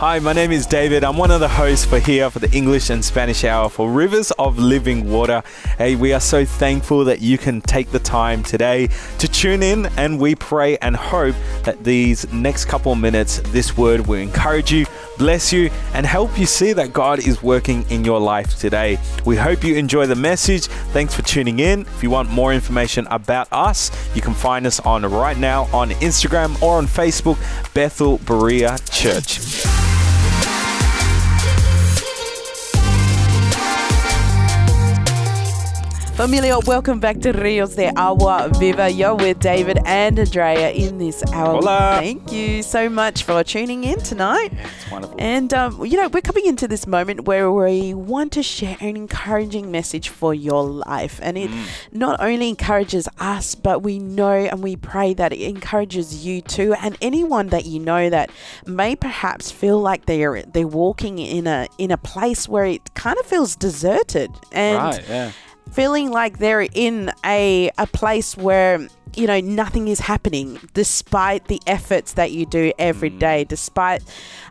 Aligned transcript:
Hi, 0.00 0.18
my 0.18 0.32
name 0.32 0.50
is 0.50 0.64
David. 0.64 1.04
I'm 1.04 1.18
one 1.18 1.30
of 1.30 1.40
the 1.40 1.48
hosts 1.48 1.84
for 1.84 1.98
here 1.98 2.30
for 2.30 2.38
the 2.38 2.50
English 2.52 2.88
and 2.88 3.04
Spanish 3.04 3.44
hour 3.44 3.68
for 3.68 3.90
Rivers 3.90 4.30
of 4.38 4.58
Living 4.58 5.10
Water. 5.10 5.42
Hey, 5.76 5.94
we 5.94 6.14
are 6.14 6.20
so 6.20 6.46
thankful 6.46 7.04
that 7.04 7.20
you 7.20 7.36
can 7.36 7.60
take 7.60 7.90
the 7.90 7.98
time 7.98 8.42
today 8.42 8.88
to 9.18 9.28
tune 9.28 9.62
in, 9.62 9.84
and 9.98 10.18
we 10.18 10.34
pray 10.34 10.78
and 10.78 10.96
hope 10.96 11.36
that 11.64 11.84
these 11.84 12.32
next 12.32 12.64
couple 12.64 12.94
minutes, 12.94 13.40
this 13.48 13.76
word 13.76 14.06
will 14.06 14.20
encourage 14.20 14.72
you, 14.72 14.86
bless 15.18 15.52
you, 15.52 15.68
and 15.92 16.06
help 16.06 16.38
you 16.38 16.46
see 16.46 16.72
that 16.72 16.94
God 16.94 17.18
is 17.18 17.42
working 17.42 17.84
in 17.90 18.02
your 18.02 18.20
life 18.20 18.58
today. 18.58 18.98
We 19.26 19.36
hope 19.36 19.62
you 19.62 19.74
enjoy 19.74 20.06
the 20.06 20.16
message. 20.16 20.68
Thanks 20.94 21.14
for 21.14 21.20
tuning 21.20 21.58
in. 21.58 21.82
If 21.82 22.02
you 22.02 22.08
want 22.08 22.30
more 22.30 22.54
information 22.54 23.06
about 23.10 23.48
us, 23.52 23.90
you 24.14 24.22
can 24.22 24.32
find 24.32 24.66
us 24.66 24.80
on 24.80 25.02
right 25.04 25.36
now 25.36 25.64
on 25.74 25.90
Instagram 25.90 26.58
or 26.62 26.78
on 26.78 26.86
Facebook, 26.86 27.36
Bethel 27.74 28.16
Berea 28.16 28.78
Church. 28.90 29.89
Familia, 36.20 36.58
welcome 36.66 37.00
back 37.00 37.18
to 37.20 37.32
Rios 37.32 37.76
de 37.76 37.90
Agua 37.96 38.50
Viva. 38.58 38.90
You're 38.90 39.14
with 39.14 39.38
David 39.38 39.78
and 39.86 40.18
Andrea 40.18 40.70
in 40.70 40.98
this 40.98 41.24
hour. 41.32 41.62
Hola. 41.62 41.96
Thank 41.98 42.30
you 42.30 42.62
so 42.62 42.90
much 42.90 43.22
for 43.22 43.42
tuning 43.42 43.84
in 43.84 43.98
tonight. 44.00 44.52
It's 44.52 44.90
wonderful. 44.90 45.16
And, 45.18 45.54
um, 45.54 45.82
you 45.82 45.96
know, 45.96 46.08
we're 46.08 46.20
coming 46.20 46.44
into 46.44 46.68
this 46.68 46.86
moment 46.86 47.24
where 47.24 47.50
we 47.50 47.94
want 47.94 48.32
to 48.32 48.42
share 48.42 48.76
an 48.80 48.96
encouraging 48.96 49.70
message 49.70 50.10
for 50.10 50.34
your 50.34 50.62
life. 50.62 51.20
And 51.22 51.38
it 51.38 51.50
not 51.90 52.20
only 52.20 52.50
encourages 52.50 53.08
us, 53.18 53.54
but 53.54 53.82
we 53.82 53.98
know 53.98 54.30
and 54.30 54.62
we 54.62 54.76
pray 54.76 55.14
that 55.14 55.32
it 55.32 55.40
encourages 55.40 56.26
you 56.26 56.42
too. 56.42 56.74
And 56.82 56.98
anyone 57.00 57.46
that 57.46 57.64
you 57.64 57.80
know 57.80 58.10
that 58.10 58.28
may 58.66 58.94
perhaps 58.94 59.50
feel 59.50 59.80
like 59.80 60.04
they're 60.04 60.42
they're 60.42 60.68
walking 60.68 61.18
in 61.18 61.46
a 61.46 61.66
in 61.78 61.90
a 61.90 61.96
place 61.96 62.46
where 62.46 62.66
it 62.66 62.92
kind 62.92 63.18
of 63.18 63.24
feels 63.24 63.56
deserted. 63.56 64.30
And 64.52 64.76
right, 64.76 65.08
yeah. 65.08 65.32
Feeling 65.72 66.10
like 66.10 66.38
they're 66.38 66.68
in 66.72 67.12
a 67.24 67.70
a 67.78 67.86
place 67.86 68.36
where 68.36 68.86
you 69.16 69.26
know 69.26 69.40
nothing 69.40 69.88
is 69.88 70.00
happening 70.00 70.58
despite 70.74 71.46
the 71.48 71.60
efforts 71.66 72.12
that 72.14 72.30
you 72.32 72.46
do 72.46 72.72
every 72.78 73.10
day 73.10 73.44
despite 73.44 74.02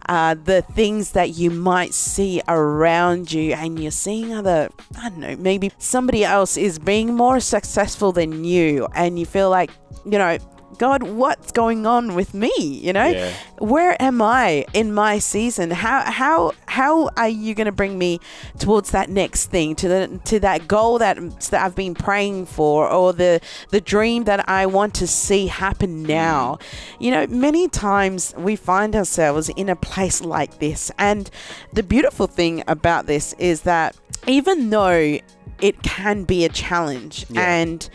uh, 0.08 0.34
the 0.34 0.62
things 0.74 1.12
that 1.12 1.30
you 1.30 1.50
might 1.50 1.94
see 1.94 2.42
around 2.48 3.32
you 3.32 3.54
and 3.54 3.80
you're 3.80 3.92
seeing 3.92 4.34
other 4.34 4.70
i 4.98 5.10
don't 5.10 5.20
know 5.20 5.36
maybe 5.38 5.72
somebody 5.78 6.24
else 6.24 6.58
is 6.58 6.78
being 6.80 7.16
more 7.16 7.40
successful 7.40 8.12
than 8.12 8.44
you 8.44 8.88
and 8.96 9.18
you 9.20 9.26
feel 9.26 9.50
like 9.50 9.72
you 10.06 10.18
know 10.18 10.38
god 10.80 11.04
what's 11.04 11.52
going 11.52 11.86
on 11.86 12.16
with 12.16 12.34
me 12.34 12.52
you 12.58 12.92
know 12.94 13.06
Yeah. 13.06 13.32
where 13.60 13.96
am 14.02 14.22
I 14.22 14.66
in 14.74 14.94
my 14.94 15.20
season? 15.20 15.72
How 15.72 16.10
how 16.10 16.54
how 16.68 17.10
are 17.18 17.28
you 17.30 17.54
going 17.56 17.66
to 17.66 17.72
bring 17.72 17.98
me 17.98 18.20
towards 18.58 18.92
that 18.92 19.10
next 19.10 19.48
thing, 19.48 19.76
to 19.76 19.88
the 19.88 20.20
to 20.26 20.40
that 20.40 20.68
goal 20.68 21.00
that, 21.00 21.18
that 21.52 21.66
I've 21.66 21.76
been 21.76 21.96
praying 21.96 22.46
for, 22.46 22.90
or 22.90 23.14
the 23.14 23.42
the 23.70 23.82
dream 23.82 24.24
that 24.26 24.48
I 24.48 24.66
want 24.66 24.94
to 24.96 25.08
see 25.08 25.48
happen 25.48 26.04
mm. 26.04 26.08
now? 26.08 26.60
You 27.00 27.12
know, 27.12 27.28
many 27.28 27.68
times 27.68 28.34
we 28.38 28.56
find 28.56 28.96
ourselves 28.96 29.50
in 29.50 29.68
a 29.70 29.76
place 29.76 30.22
like 30.22 30.60
this, 30.60 30.92
and 30.98 31.30
the 31.74 31.84
beautiful 31.84 32.28
thing 32.28 32.64
about 32.68 33.06
this 33.06 33.34
is 33.38 33.62
that 33.62 33.96
even 34.28 34.70
though 34.70 35.20
it 35.62 35.84
can 35.84 36.24
be 36.24 36.46
a 36.46 36.50
challenge 36.50 37.26
Yeah. 37.30 37.42
and 37.42 37.90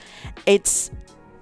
it's 0.47 0.91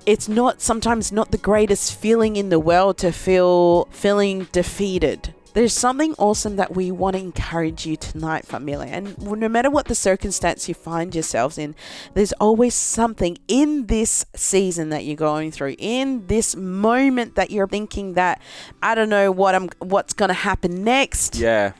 it's 0.06 0.28
not 0.28 0.60
sometimes 0.60 1.12
not 1.12 1.30
the 1.30 1.38
greatest 1.38 1.94
feeling 1.98 2.36
in 2.36 2.48
the 2.48 2.58
world 2.60 2.98
to 2.98 3.12
feel 3.12 3.86
feeling 3.86 4.48
defeated. 4.52 5.34
There's 5.54 5.74
something 5.74 6.14
awesome 6.16 6.56
that 6.56 6.74
we 6.74 6.90
want 6.90 7.14
to 7.14 7.20
encourage 7.22 7.84
you 7.84 7.96
tonight, 7.96 8.46
familia. 8.46 8.86
And 8.90 9.18
no 9.18 9.48
matter 9.50 9.68
what 9.68 9.84
the 9.84 9.94
circumstance 9.94 10.66
you 10.66 10.74
find 10.74 11.14
yourselves 11.14 11.58
in, 11.58 11.74
there's 12.14 12.32
always 12.34 12.74
something 12.74 13.36
in 13.48 13.86
this 13.86 14.24
season 14.34 14.88
that 14.88 15.04
you're 15.04 15.14
going 15.14 15.50
through, 15.50 15.74
in 15.78 16.26
this 16.26 16.56
moment 16.56 17.34
that 17.34 17.50
you're 17.50 17.68
thinking 17.68 18.14
that 18.14 18.40
I 18.82 18.94
don't 18.94 19.10
know 19.10 19.30
what 19.30 19.54
I'm 19.54 19.68
what's 19.80 20.14
going 20.14 20.30
to 20.30 20.34
happen 20.34 20.84
next 20.84 21.36
Yeah. 21.36 21.72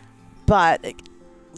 but 0.45 0.85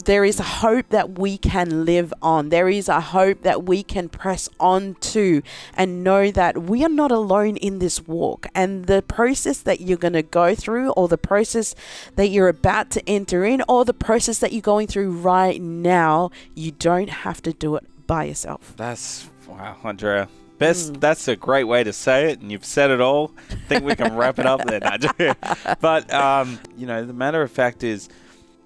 there 0.03 0.25
is 0.25 0.39
a 0.39 0.43
hope 0.43 0.89
that 0.89 1.17
we 1.17 1.37
can 1.37 1.85
live 1.85 2.13
on. 2.21 2.49
There 2.49 2.69
is 2.69 2.89
a 2.89 2.99
hope 2.99 3.41
that 3.41 3.63
we 3.63 3.83
can 3.83 4.09
press 4.09 4.49
on 4.59 4.95
to 4.95 5.41
and 5.73 6.03
know 6.03 6.31
that 6.31 6.63
we 6.63 6.83
are 6.83 6.89
not 6.89 7.11
alone 7.11 7.57
in 7.57 7.79
this 7.79 8.05
walk. 8.07 8.47
And 8.53 8.85
the 8.85 9.01
process 9.01 9.59
that 9.59 9.81
you're 9.81 9.97
going 9.97 10.13
to 10.13 10.21
go 10.21 10.53
through, 10.55 10.91
or 10.91 11.07
the 11.07 11.17
process 11.17 11.75
that 12.15 12.27
you're 12.27 12.49
about 12.49 12.91
to 12.91 13.09
enter 13.09 13.45
in, 13.45 13.63
or 13.67 13.85
the 13.85 13.93
process 13.93 14.39
that 14.39 14.51
you're 14.51 14.61
going 14.61 14.87
through 14.87 15.11
right 15.11 15.61
now, 15.61 16.31
you 16.53 16.71
don't 16.71 17.09
have 17.09 17.41
to 17.43 17.53
do 17.53 17.75
it 17.75 17.85
by 18.07 18.25
yourself. 18.25 18.73
That's 18.77 19.27
wow, 19.47 19.77
Andrea. 19.83 20.27
Best. 20.57 21.01
That's 21.01 21.27
a 21.27 21.35
great 21.35 21.65
way 21.65 21.83
to 21.83 21.91
say 21.91 22.31
it, 22.31 22.39
and 22.39 22.49
you've 22.49 22.63
said 22.63 22.89
it 22.89 23.01
all. 23.01 23.33
I 23.51 23.55
think 23.67 23.83
we 23.83 23.93
can 23.93 24.15
wrap 24.15 24.39
it 24.39 24.45
up 24.45 24.63
there. 24.65 24.79
But 25.81 26.13
um, 26.13 26.59
you 26.77 26.87
know, 26.87 27.03
the 27.03 27.13
matter 27.13 27.41
of 27.41 27.51
fact 27.51 27.83
is, 27.83 28.07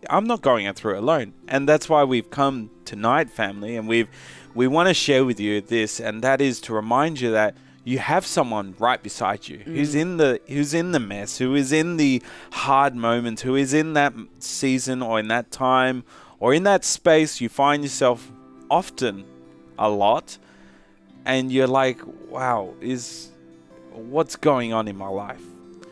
I'm 0.09 0.25
not 0.25 0.41
going 0.41 0.71
through 0.73 0.95
it 0.95 0.99
alone, 0.99 1.33
and 1.47 1.67
that's 1.67 1.89
why 1.89 2.03
we've 2.03 2.29
come 2.29 2.69
tonight, 2.85 3.29
family, 3.29 3.75
and 3.75 3.87
we've 3.87 4.07
we 4.53 4.67
want 4.67 4.87
to 4.87 4.93
share 4.93 5.25
with 5.25 5.39
you 5.39 5.61
this, 5.61 5.99
and 5.99 6.21
that 6.23 6.41
is 6.41 6.59
to 6.61 6.73
remind 6.73 7.19
you 7.19 7.31
that 7.31 7.55
you 7.83 7.99
have 7.99 8.25
someone 8.25 8.75
right 8.77 9.01
beside 9.01 9.47
you 9.47 9.59
who's 9.59 9.95
mm. 9.95 10.01
in 10.01 10.17
the 10.17 10.41
who's 10.47 10.73
in 10.73 10.91
the 10.91 10.99
mess, 10.99 11.37
who 11.37 11.55
is 11.55 11.71
in 11.71 11.97
the 11.97 12.21
hard 12.51 12.95
moments, 12.95 13.41
who 13.41 13.55
is 13.55 13.73
in 13.73 13.93
that 13.93 14.13
season 14.39 15.01
or 15.01 15.19
in 15.19 15.27
that 15.29 15.51
time 15.51 16.03
or 16.39 16.53
in 16.53 16.63
that 16.63 16.85
space 16.85 17.41
you 17.41 17.49
find 17.49 17.83
yourself 17.83 18.31
often 18.69 19.25
a 19.77 19.89
lot 19.89 20.37
and 21.25 21.51
you're 21.51 21.67
like, 21.67 21.99
wow, 22.29 22.73
is 22.81 23.31
what's 23.91 24.35
going 24.35 24.73
on 24.73 24.87
in 24.87 24.97
my 24.97 25.07
life? 25.07 25.43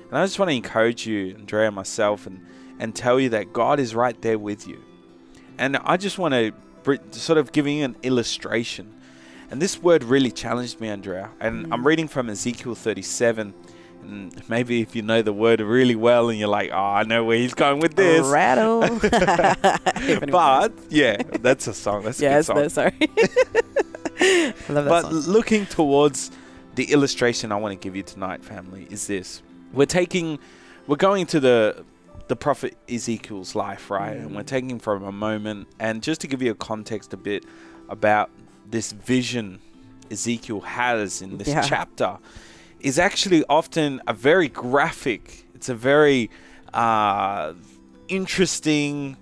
And 0.10 0.18
I 0.18 0.26
just 0.26 0.40
want 0.40 0.50
to 0.50 0.56
encourage 0.56 1.06
you, 1.06 1.36
Andrea, 1.38 1.68
and 1.68 1.76
myself, 1.76 2.26
and, 2.28 2.46
and 2.80 2.96
tell 2.96 3.20
you 3.20 3.30
that 3.30 3.54
God 3.54 3.80
is 3.80 3.96
right 3.96 4.20
there 4.22 4.38
with 4.40 4.68
you. 4.68 4.84
And 5.58 5.78
I 5.78 5.98
just 5.98 6.18
want 6.18 6.34
to 6.34 6.52
sort 7.12 7.38
of 7.38 7.52
give 7.52 7.68
you 7.68 7.84
an 7.84 7.96
illustration. 8.04 8.94
And 9.50 9.62
this 9.62 9.82
word 9.82 10.04
really 10.04 10.32
challenged 10.32 10.80
me, 10.82 10.90
Andrea. 10.90 11.30
And 11.40 11.74
I'm 11.74 11.86
reading 11.88 12.08
from 12.08 12.30
Ezekiel 12.30 12.76
37. 12.76 13.54
And 14.04 14.50
maybe 14.50 14.82
if 14.82 14.96
you 14.96 15.02
know 15.02 15.22
the 15.22 15.34
word 15.34 15.60
really 15.60 15.96
well 15.96 16.30
and 16.30 16.38
you're 16.38 16.48
like, 16.48 16.70
oh, 16.72 16.78
I 16.78 17.04
know 17.04 17.24
where 17.24 17.38
he's 17.38 17.54
going 17.54 17.80
with 17.80 17.96
this. 17.96 18.26
Rattle. 18.28 18.84
If 19.00 19.04
anyone 20.10 20.30
knows. 20.30 20.32
But 20.32 20.74
yeah, 20.90 21.18
that's 21.42 21.68
a 21.68 21.74
song. 21.74 22.04
That's 22.04 22.20
a 22.20 22.24
yes, 22.24 22.48
good 22.48 22.56
no, 22.56 22.68
song. 22.68 22.92
sorry. 22.92 22.96
I 24.20 24.54
love 24.70 24.86
that 24.86 24.90
But 24.90 25.02
song. 25.04 25.14
looking 25.34 25.66
towards 25.66 26.32
the 26.76 26.92
illustration 26.92 27.52
I 27.52 27.56
want 27.56 27.74
to 27.74 27.84
give 27.84 27.96
you 27.96 28.04
tonight, 28.04 28.44
family, 28.44 28.88
is 28.90 29.08
this: 29.08 29.42
we're 29.74 29.86
taking, 29.86 30.40
we're 30.86 30.96
going 30.96 31.26
to 31.28 31.40
the 31.40 31.84
the 32.28 32.36
prophet 32.36 32.78
Ezekiel's 32.90 33.56
life, 33.56 33.90
right? 33.90 34.18
And 34.18 34.36
we're 34.36 34.44
taking 34.44 34.80
from 34.80 35.04
a 35.04 35.12
moment, 35.12 35.68
and 35.80 36.04
just 36.04 36.22
to 36.22 36.28
give 36.28 36.42
you 36.42 36.52
a 36.52 36.56
context 36.56 37.14
a 37.14 37.18
bit 37.18 37.46
about 37.90 38.30
this 38.70 38.92
vision 38.92 39.60
Ezekiel 40.12 40.62
has 40.62 41.22
in 41.22 41.38
this 41.38 41.48
Yeah. 41.48 41.62
chapter, 41.62 42.18
is 42.80 43.00
actually 43.00 43.44
often 43.50 44.02
a 44.08 44.14
very 44.14 44.48
graphic. 44.50 45.46
It's 45.56 45.70
a 45.70 45.76
very 45.76 46.30
uh, 46.74 47.54
interesting 48.08 49.18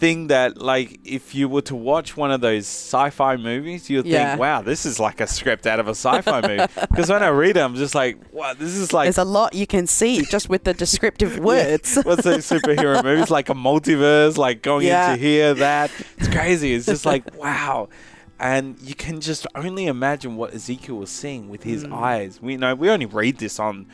thing 0.00 0.28
that 0.28 0.56
like 0.72 0.98
if 1.04 1.34
you 1.34 1.46
were 1.46 1.60
to 1.60 1.76
watch 1.76 2.16
one 2.16 2.30
of 2.32 2.40
those 2.40 2.66
sci-fi 2.66 3.36
movies 3.36 3.90
you'd 3.90 4.06
Yeah. 4.06 4.30
think 4.30 4.40
wow 4.40 4.62
this 4.62 4.86
is 4.86 4.98
like 4.98 5.20
a 5.20 5.26
script 5.26 5.66
out 5.66 5.78
of 5.78 5.86
a 5.88 5.96
sci-fi 6.04 6.40
movie 6.40 6.64
because 6.90 7.10
when 7.10 7.22
i 7.22 7.28
read 7.28 7.58
it 7.58 7.60
i'm 7.60 7.74
just 7.76 7.94
like 7.94 8.16
wow 8.32 8.54
this 8.54 8.74
is 8.74 8.94
like 8.94 9.04
There's 9.06 9.18
a 9.18 9.24
lot 9.24 9.54
you 9.54 9.66
can 9.66 9.86
see 9.86 10.22
just 10.24 10.48
with 10.48 10.64
the 10.64 10.72
descriptive 10.72 11.38
words. 11.50 11.98
what's 12.02 12.24
those 12.24 12.46
superhero 12.48 13.04
movies 13.08 13.30
like 13.30 13.50
a 13.50 13.54
multiverse 13.54 14.38
like 14.38 14.62
going 14.62 14.86
Yeah. 14.86 15.10
into 15.12 15.20
here 15.22 15.52
that 15.54 15.90
it's 16.16 16.28
crazy 16.28 16.72
it's 16.72 16.86
just 16.86 17.04
like 17.04 17.22
wow 17.36 17.90
and 18.38 18.80
you 18.80 18.94
can 18.94 19.20
just 19.20 19.46
only 19.54 19.86
imagine 19.86 20.34
what 20.36 20.54
ezekiel 20.54 20.96
was 20.96 21.10
seeing 21.10 21.50
with 21.50 21.62
his 21.64 21.84
Mm. 21.84 21.92
eyes 21.92 22.40
we 22.40 22.56
know 22.56 22.74
we 22.74 22.88
only 22.88 23.04
read 23.06 23.36
this 23.38 23.60
on 23.60 23.86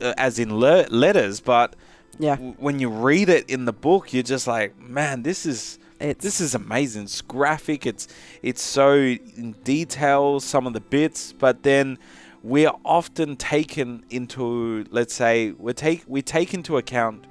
uh, 0.00 0.14
as 0.16 0.40
in 0.40 0.58
le- 0.58 0.86
letters 0.90 1.40
but 1.40 1.76
Yeah. 2.18 2.36
w- 2.36 2.54
when 2.58 2.78
you 2.78 2.88
read 2.90 3.28
it 3.28 3.48
in 3.50 3.64
the 3.64 3.72
book, 3.72 4.12
you're 4.12 4.22
just 4.22 4.46
like, 4.46 4.78
man, 4.80 5.22
this 5.22 5.46
is 5.46 5.78
It's- 6.00 6.16
this 6.22 6.40
is 6.40 6.54
amazing. 6.54 7.04
It's 7.04 7.20
graphic. 7.22 7.86
It's 7.86 8.08
it's 8.42 8.62
so 8.62 8.92
in 8.94 9.54
detail 9.64 10.40
some 10.40 10.66
of 10.66 10.72
the 10.72 10.80
bits, 10.80 11.32
but 11.32 11.62
then 11.62 11.98
we're 12.42 12.72
often 12.84 13.36
taken 13.36 14.04
into 14.10 14.84
let's 14.90 15.14
say 15.14 15.52
we 15.52 15.72
take 15.72 16.04
we 16.06 16.20
take 16.22 16.52
into 16.52 16.76
account 16.76 17.26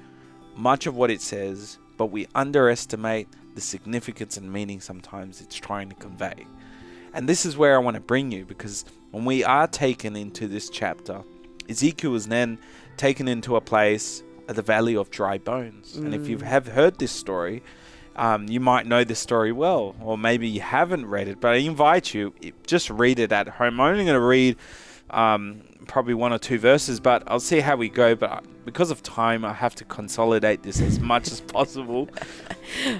much 0.56 0.88
of 0.88 0.96
what 0.96 1.12
it 1.12 1.22
says, 1.22 1.78
but 1.98 2.08
we 2.08 2.28
underestimate 2.36 3.28
the 3.56 3.62
significance 3.62 4.38
and 4.38 4.52
meaning 4.52 4.80
sometimes 4.82 5.42
it's 5.42 5.56
trying 5.56 5.90
to 5.90 5.96
convey. 5.96 6.46
And 7.14 7.30
this 7.30 7.46
is 7.46 7.56
where 7.56 7.76
I 7.76 7.78
want 7.80 7.96
to 7.96 8.02
bring 8.02 8.32
you 8.32 8.46
because 8.46 8.86
when 9.12 9.26
we 9.26 9.44
are 9.44 9.68
taken 9.68 10.16
into 10.16 10.48
this 10.48 10.70
chapter, 10.70 11.22
Ezekiel 11.70 12.16
is 12.16 12.28
then 12.28 12.58
taken 12.98 13.28
into 13.28 13.56
a 13.56 13.62
place, 13.62 14.24
the 14.54 14.62
valley 14.62 14.96
of 14.96 15.10
dry 15.10 15.38
bones. 15.38 15.96
And 15.96 16.14
if 16.16 16.28
you 16.28 16.38
have 16.40 16.68
heard 16.68 17.00
this 17.00 17.12
story, 17.12 17.64
um, 18.16 18.48
you 18.48 18.60
might 18.60 18.86
know 18.86 19.04
this 19.04 19.20
story 19.20 19.52
well, 19.52 19.96
or 20.02 20.18
maybe 20.18 20.48
you 20.48 20.62
haven't 20.62 21.08
read 21.08 21.28
it. 21.28 21.42
But 21.42 21.54
I 21.54 21.58
invite 21.58 22.14
you, 22.14 22.34
just 22.68 22.90
read 22.90 23.20
it 23.20 23.32
at 23.32 23.48
home. 23.48 23.80
I'm 23.80 23.92
only 23.94 24.06
going 24.06 24.16
to 24.16 24.22
read 24.22 24.58
um, 25.10 25.64
probably 25.88 26.14
one 26.14 26.32
or 26.32 26.40
two 26.40 26.60
verses, 26.60 27.00
but 27.00 27.24
I'll 27.28 27.40
see 27.40 27.60
how 27.60 27.76
we 27.76 27.90
go. 27.90 28.16
But 28.16 28.44
because 28.66 28.92
of 28.92 29.02
time, 29.04 29.44
I 29.44 29.54
have 29.54 29.76
to 29.76 29.86
consolidate 29.86 30.64
this 30.64 30.80
as 30.80 31.00
much 31.14 31.32
as 31.32 31.42
possible. 31.42 32.10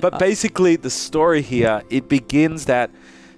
But 0.02 0.20
basically, 0.20 0.76
the 0.76 0.90
story 0.90 1.42
here 1.42 1.82
it 1.90 2.08
begins 2.08 2.66
that, 2.66 2.92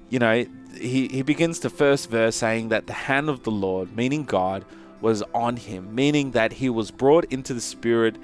you 0.09 0.19
know, 0.19 0.45
he, 0.75 1.07
he 1.07 1.21
begins 1.21 1.59
the 1.59 1.69
first 1.69 2.09
verse 2.09 2.35
saying 2.35 2.69
that 2.69 2.87
the 2.87 2.93
hand 2.93 3.29
of 3.29 3.43
the 3.43 3.51
Lord, 3.51 3.95
meaning 3.95 4.25
God, 4.25 4.65
was 5.05 5.21
on 5.35 5.55
him, 5.55 5.93
meaning 5.93 6.31
that 6.31 6.51
he 6.51 6.67
was 6.67 6.89
brought 6.89 7.25
into 7.25 7.53
the 7.53 7.61
spirit, 7.61 8.15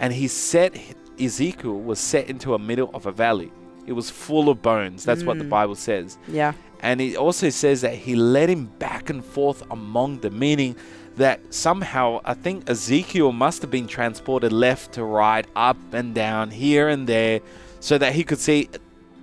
and 0.00 0.12
he 0.12 0.26
set 0.26 0.76
Ezekiel 1.16 1.80
was 1.80 2.00
set 2.00 2.28
into 2.28 2.54
a 2.54 2.58
middle 2.58 2.90
of 2.92 3.06
a 3.06 3.12
valley. 3.12 3.52
It 3.86 3.92
was 3.92 4.10
full 4.10 4.48
of 4.48 4.60
bones. 4.60 5.04
That's 5.04 5.22
what 5.22 5.38
the 5.38 5.44
mm. 5.44 5.56
Bible 5.58 5.76
says. 5.76 6.18
Yeah. 6.26 6.54
And 6.80 7.00
it 7.00 7.14
also 7.14 7.50
says 7.50 7.82
that 7.82 7.94
he 7.94 8.16
led 8.16 8.50
him 8.50 8.64
back 8.80 9.10
and 9.10 9.24
forth 9.24 9.62
among 9.70 10.18
them, 10.22 10.36
meaning 10.36 10.74
that 11.18 11.38
somehow 11.54 12.20
I 12.24 12.34
think 12.34 12.68
Ezekiel 12.68 13.30
must 13.30 13.62
have 13.62 13.70
been 13.70 13.86
transported 13.86 14.52
left 14.52 14.94
to 14.94 15.04
right, 15.04 15.46
up 15.54 15.78
and 15.92 16.16
down, 16.16 16.50
here 16.50 16.88
and 16.88 17.06
there, 17.06 17.42
so 17.78 17.96
that 17.96 18.12
he 18.12 18.24
could 18.24 18.40
see 18.40 18.68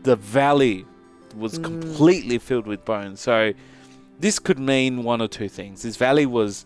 the 0.04 0.16
valley 0.16 0.86
was 1.36 1.60
mm. 1.60 1.63
completely 1.66 2.38
filled 2.38 2.68
with 2.68 2.86
bones. 2.86 3.19
So 3.19 3.52
this 4.18 4.40
could 4.40 4.60
mean 4.60 5.04
one 5.04 5.22
or 5.22 5.28
two 5.28 5.50
things. 5.50 5.81
This 5.81 5.98
valley 5.98 6.25
was 6.25 6.66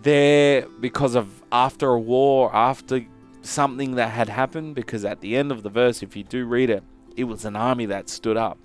there 0.00 0.66
because 0.80 1.14
of 1.14 1.42
after 1.52 1.88
a 1.90 2.00
war, 2.00 2.54
after 2.54 3.04
something 3.42 3.96
that 3.96 4.10
had 4.10 4.28
happened, 4.28 4.74
because 4.74 5.04
at 5.04 5.20
the 5.20 5.36
end 5.36 5.52
of 5.52 5.62
the 5.62 5.70
verse, 5.70 6.02
if 6.02 6.16
you 6.16 6.24
do 6.24 6.46
read 6.46 6.70
it, 6.70 6.82
it 7.16 7.24
was 7.24 7.44
an 7.44 7.56
army 7.56 7.86
that 7.86 8.08
stood 8.08 8.36
up. 8.36 8.58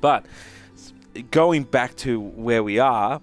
But 0.00 0.26
going 1.30 1.64
back 1.64 1.96
to 1.96 2.20
where 2.20 2.62
we 2.62 2.78
are, 2.78 3.20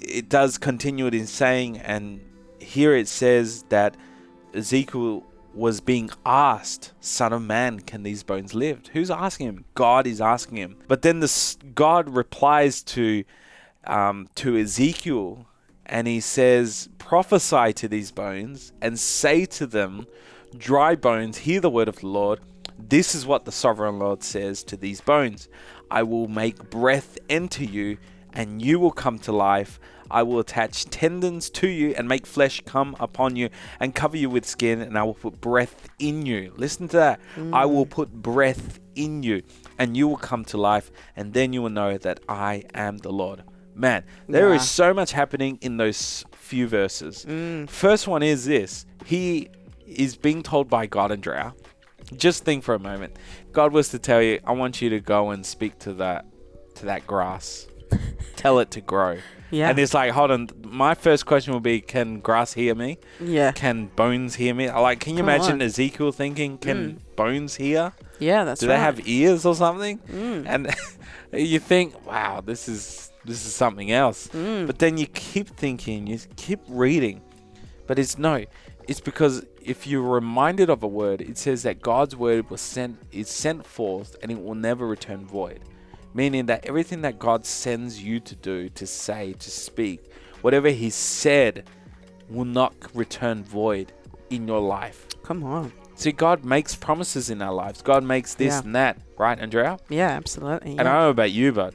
it 0.00 0.28
does 0.28 0.58
continue 0.58 1.06
it 1.06 1.14
in 1.14 1.26
saying, 1.26 1.78
and 1.78 2.20
here 2.58 2.94
it 2.94 3.08
says 3.08 3.64
that 3.68 3.96
Ezekiel 4.54 5.24
was 5.54 5.80
being 5.80 6.10
asked, 6.26 6.92
Son 7.00 7.32
of 7.32 7.42
man, 7.42 7.80
can 7.80 8.02
these 8.02 8.22
bones 8.22 8.54
live? 8.54 8.86
Who's 8.92 9.10
asking 9.10 9.48
him? 9.48 9.64
God 9.74 10.06
is 10.06 10.20
asking 10.20 10.58
him. 10.58 10.76
But 10.88 11.02
then 11.02 11.20
this 11.20 11.56
God 11.74 12.08
replies 12.10 12.82
to 12.84 13.24
um, 13.86 14.28
to 14.36 14.56
Ezekiel, 14.56 15.46
and 15.86 16.06
he 16.06 16.20
says, 16.20 16.88
Prophesy 16.98 17.72
to 17.74 17.88
these 17.88 18.10
bones 18.10 18.72
and 18.80 18.98
say 18.98 19.44
to 19.46 19.66
them, 19.66 20.06
Dry 20.56 20.94
bones, 20.94 21.38
hear 21.38 21.60
the 21.60 21.70
word 21.70 21.88
of 21.88 21.96
the 21.96 22.06
Lord. 22.06 22.40
This 22.78 23.14
is 23.14 23.26
what 23.26 23.44
the 23.44 23.52
sovereign 23.52 23.98
Lord 23.98 24.22
says 24.22 24.62
to 24.64 24.76
these 24.76 25.00
bones 25.00 25.48
I 25.90 26.02
will 26.02 26.28
make 26.28 26.70
breath 26.70 27.18
enter 27.28 27.64
you, 27.64 27.98
and 28.32 28.60
you 28.60 28.78
will 28.78 28.90
come 28.90 29.18
to 29.20 29.32
life. 29.32 29.78
I 30.10 30.22
will 30.22 30.38
attach 30.38 30.84
tendons 30.86 31.50
to 31.50 31.68
you 31.68 31.94
and 31.96 32.08
make 32.08 32.26
flesh 32.26 32.62
come 32.66 32.94
upon 33.00 33.36
you 33.36 33.48
and 33.80 33.94
cover 33.94 34.16
you 34.16 34.30
with 34.30 34.44
skin, 34.44 34.80
and 34.80 34.98
I 34.98 35.02
will 35.02 35.14
put 35.14 35.40
breath 35.40 35.88
in 35.98 36.26
you. 36.26 36.52
Listen 36.56 36.88
to 36.88 36.96
that. 36.96 37.20
I 37.36 37.64
mm. 37.64 37.70
will 37.70 37.86
put 37.86 38.12
breath 38.12 38.80
in 38.94 39.22
you, 39.22 39.42
and 39.78 39.96
you 39.96 40.08
will 40.08 40.16
come 40.16 40.44
to 40.46 40.58
life, 40.58 40.90
and 41.16 41.32
then 41.32 41.52
you 41.52 41.62
will 41.62 41.70
know 41.70 41.98
that 41.98 42.20
I 42.28 42.64
am 42.74 42.98
the 42.98 43.12
Lord. 43.12 43.42
Man, 43.74 44.04
there 44.28 44.48
is 44.54 44.62
Yeah. 44.62 44.66
so 44.66 44.94
much 44.94 45.12
happening 45.12 45.58
in 45.60 45.76
those 45.78 46.24
few 46.32 46.66
verses. 46.68 47.26
First 47.68 48.06
one 48.06 48.22
is 48.22 48.44
this 48.46 48.86
He 49.04 49.50
is 49.86 50.16
being 50.16 50.42
told 50.42 50.68
by 50.68 50.86
God, 50.86 51.10
Andrea. 51.12 51.54
Just 52.16 52.44
think 52.44 52.64
for 52.64 52.74
a 52.74 52.78
moment. 52.78 53.16
God 53.52 53.72
was 53.72 53.88
to 53.90 53.98
tell 53.98 54.20
you, 54.22 54.38
I 54.44 54.52
want 54.52 54.80
you 54.82 54.90
to 54.90 55.00
go 55.00 55.30
and 55.30 55.44
speak 55.44 55.78
to 55.80 55.92
that 55.94 56.26
to 56.76 56.86
that 56.86 57.06
grass. 57.06 57.66
Tell 58.36 58.58
it 58.58 58.70
to 58.72 58.80
grow. 58.80 59.18
Yeah. 59.50 59.70
And 59.70 59.78
it's 59.78 59.94
like, 59.94 60.10
hold 60.10 60.32
on. 60.32 60.48
My 60.64 60.94
first 60.94 61.24
question 61.26 61.52
will 61.52 61.60
be, 61.60 61.80
can 61.80 62.18
grass 62.20 62.52
hear 62.52 62.74
me? 62.74 62.98
Yeah. 63.20 63.52
Can 63.52 63.86
bones 63.94 64.34
hear 64.34 64.52
me? 64.54 64.68
Like, 64.70 64.98
can 64.98 65.12
you 65.14 65.18
Come 65.22 65.28
imagine 65.28 65.52
on. 65.54 65.62
Ezekiel 65.62 66.10
thinking, 66.10 66.58
can 66.58 67.00
bones 67.14 67.54
hear? 67.54 67.92
Yeah, 68.18 68.42
that's 68.44 68.60
Do 68.60 68.66
right. 68.68 68.74
they 68.74 68.80
have 68.80 69.06
ears 69.06 69.46
or 69.46 69.54
something? 69.54 69.98
Mm. 70.10 70.44
And 70.46 70.74
you 71.32 71.60
think, 71.60 72.04
wow, 72.06 72.40
this 72.44 72.68
is 72.68 73.12
this 73.24 73.46
is 73.46 73.54
something 73.54 73.90
else. 73.90 74.28
Mm. 74.28 74.66
But 74.66 74.78
then 74.78 74.96
you 74.96 75.06
keep 75.06 75.48
thinking, 75.48 76.06
you 76.06 76.18
keep 76.36 76.60
reading, 76.68 77.22
but 77.86 77.98
it's 77.98 78.18
no. 78.18 78.44
It's 78.86 79.00
because 79.00 79.46
if 79.62 79.86
you're 79.86 80.02
reminded 80.02 80.68
of 80.68 80.82
a 80.82 80.86
word, 80.86 81.22
it 81.22 81.38
says 81.38 81.62
that 81.62 81.80
God's 81.80 82.14
word 82.14 82.50
was 82.50 82.60
sent 82.60 82.98
is 83.12 83.28
sent 83.30 83.66
forth 83.66 84.16
and 84.22 84.30
it 84.30 84.42
will 84.42 84.54
never 84.54 84.86
return 84.86 85.24
void. 85.24 85.60
Meaning 86.12 86.46
that 86.46 86.66
everything 86.66 87.00
that 87.02 87.18
God 87.18 87.44
sends 87.44 88.02
you 88.02 88.20
to 88.20 88.36
do, 88.36 88.68
to 88.68 88.86
say, 88.86 89.32
to 89.32 89.50
speak, 89.50 90.12
whatever 90.42 90.68
He 90.68 90.90
said 90.90 91.68
will 92.28 92.44
not 92.44 92.74
return 92.94 93.42
void 93.42 93.92
in 94.30 94.46
your 94.46 94.60
life. 94.60 95.06
Come 95.22 95.42
on. 95.44 95.72
See, 95.96 96.12
God 96.12 96.44
makes 96.44 96.74
promises 96.74 97.30
in 97.30 97.40
our 97.40 97.52
lives. 97.52 97.80
God 97.80 98.04
makes 98.04 98.34
this 98.34 98.52
Yeah. 98.54 98.62
and 98.62 98.74
that, 98.74 98.98
right, 99.16 99.38
Andrea? 99.38 99.78
Yeah, 99.88 100.08
absolutely. 100.08 100.72
And 100.72 100.80
I 100.82 100.84
don't 100.92 101.02
know 101.02 101.10
about 101.10 101.32
you, 101.32 101.52
but 101.52 101.74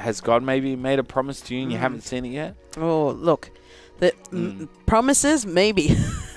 has 0.00 0.20
God 0.20 0.42
maybe 0.42 0.76
made 0.76 0.98
a 0.98 1.04
promise 1.04 1.40
to 1.42 1.54
you 1.54 1.62
and 1.62 1.72
you 1.72 1.78
Mm. 1.78 1.80
haven't 1.80 2.00
seen 2.02 2.24
it 2.24 2.30
yet? 2.30 2.56
Oh, 2.76 3.10
look, 3.10 3.50
the 3.98 4.12
Mm. 4.32 4.60
m- 4.62 4.68
promises 4.86 5.44
maybe. 5.46 5.96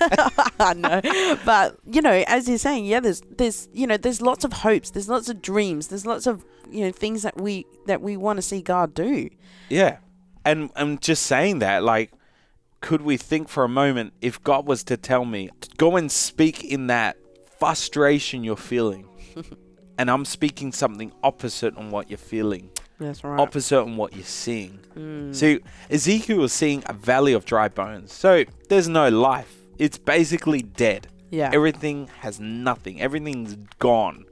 I 0.60 0.74
know, 0.74 1.00
but 1.44 1.78
you 1.90 2.02
know, 2.02 2.22
as 2.26 2.48
you're 2.48 2.58
saying, 2.58 2.84
yeah, 2.86 3.00
there's 3.00 3.22
there's 3.36 3.68
you 3.72 3.86
know, 3.86 3.96
there's 3.96 4.20
lots 4.20 4.44
of 4.44 4.52
hopes, 4.52 4.90
there's 4.90 5.08
lots 5.08 5.28
of 5.28 5.40
dreams, 5.42 5.88
there's 5.88 6.04
lots 6.06 6.26
of 6.26 6.44
you 6.70 6.84
know 6.84 6.92
things 6.92 7.22
that 7.22 7.40
we 7.40 7.64
that 7.86 8.00
we 8.02 8.16
want 8.16 8.36
to 8.38 8.42
see 8.42 8.60
God 8.62 8.94
do. 8.94 9.28
Yeah. 9.68 9.98
And 10.44 10.70
I'm 10.76 10.98
just 10.98 11.22
saying 11.22 11.60
that, 11.60 11.82
like, 11.82 12.12
could 12.82 13.00
we 13.00 13.16
think 13.16 13.48
for 13.48 13.64
a 13.64 13.68
moment 13.68 14.12
if 14.20 14.42
God 14.44 14.66
was 14.66 14.84
to 14.84 14.98
tell 14.98 15.24
me, 15.24 15.48
go 15.78 15.96
and 15.96 16.12
speak 16.12 16.62
in 16.62 16.88
that 16.88 17.16
frustration 17.58 18.44
you're 18.44 18.56
feeling, 18.56 19.06
and 19.98 20.10
I'm 20.10 20.26
speaking 20.26 20.70
something 20.70 21.12
opposite 21.22 21.74
on 21.78 21.90
what 21.90 22.10
you're 22.10 22.18
feeling, 22.18 22.68
That's 22.98 23.24
right. 23.24 23.40
opposite 23.40 23.80
on 23.80 23.96
what 23.96 24.14
you're 24.14 24.24
seeing. 24.24 24.78
Mm. 24.96 25.34
See, 25.34 25.60
Ezekiel 25.90 26.38
was 26.38 26.52
seeing 26.52 26.82
a 26.86 26.92
valley 26.92 27.32
of 27.32 27.44
dry 27.44 27.68
bones. 27.68 28.12
So 28.12 28.44
there's 28.68 28.88
no 28.88 29.08
life. 29.08 29.52
It's 29.78 29.98
basically 29.98 30.62
dead. 30.62 31.08
yeah. 31.30 31.50
Everything 31.52 32.08
has 32.20 32.38
nothing. 32.40 33.00
Everything's 33.00 33.56
gone. 33.78 34.24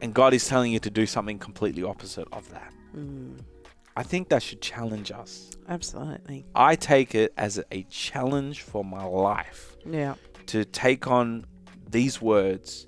And 0.00 0.14
God 0.14 0.34
is 0.34 0.46
telling 0.46 0.72
you 0.72 0.78
to 0.80 0.90
do 0.90 1.06
something 1.06 1.38
completely 1.38 1.82
opposite 1.82 2.28
of 2.32 2.48
that. 2.50 2.72
Mm. 2.96 3.40
I 3.96 4.02
think 4.04 4.28
that 4.30 4.42
should 4.42 4.60
challenge 4.62 5.10
us. 5.12 5.50
Absolutely. 5.68 6.44
I 6.54 6.76
take 6.76 7.14
it 7.14 7.32
as 7.36 7.60
a 7.72 7.82
challenge 7.84 8.62
for 8.62 8.84
my 8.84 9.04
life 9.04 9.76
Yeah. 9.84 10.14
to 10.46 10.64
take 10.64 11.06
on 11.08 11.44
these 11.90 12.22
words 12.22 12.86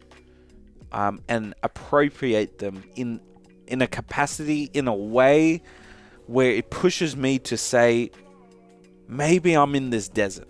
um, 0.93 1.21
and 1.29 1.55
appropriate 1.63 2.59
them 2.59 2.85
in 2.97 3.21
in 3.67 3.83
a 3.83 3.87
capacity, 3.87 4.71
in 4.73 4.89
a 4.89 4.95
way 4.95 5.63
where 6.27 6.51
it 6.51 6.71
pushes 6.71 7.17
me 7.17 7.39
to 7.41 7.57
say, 7.57 8.11
maybe 9.09 9.55
I'm 9.55 9.75
in 9.75 9.91
this 9.91 10.09
desert, 10.09 10.49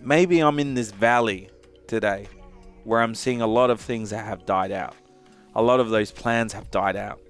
maybe 0.00 0.40
I'm 0.40 0.58
in 0.58 0.74
this 0.74 0.90
valley 0.90 1.48
today, 1.86 2.28
where 2.84 3.00
I'm 3.00 3.14
seeing 3.14 3.40
a 3.40 3.46
lot 3.46 3.70
of 3.70 3.80
things 3.80 4.10
that 4.10 4.24
have 4.24 4.46
died 4.46 4.72
out. 4.72 4.94
A 5.54 5.62
lot 5.62 5.80
of 5.80 5.90
those 5.90 6.10
plans 6.10 6.52
have 6.52 6.70
died 6.70 6.96
out. 6.96 7.20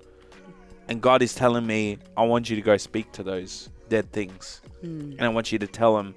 And 0.89 1.01
God 1.01 1.23
is 1.23 1.35
telling 1.35 1.67
me, 1.67 1.99
I 2.17 2.25
want 2.25 2.49
you 2.49 2.57
to 2.57 2.63
go 2.63 2.77
speak 2.77 3.13
to 3.13 3.23
those 3.23 3.71
dead 3.89 4.11
things. 4.13 4.61
Mm. 4.85 5.13
And 5.13 5.23
I 5.23 5.29
want 5.29 5.53
you 5.53 5.59
to 5.59 5.67
tell 5.67 5.97
them, 5.97 6.15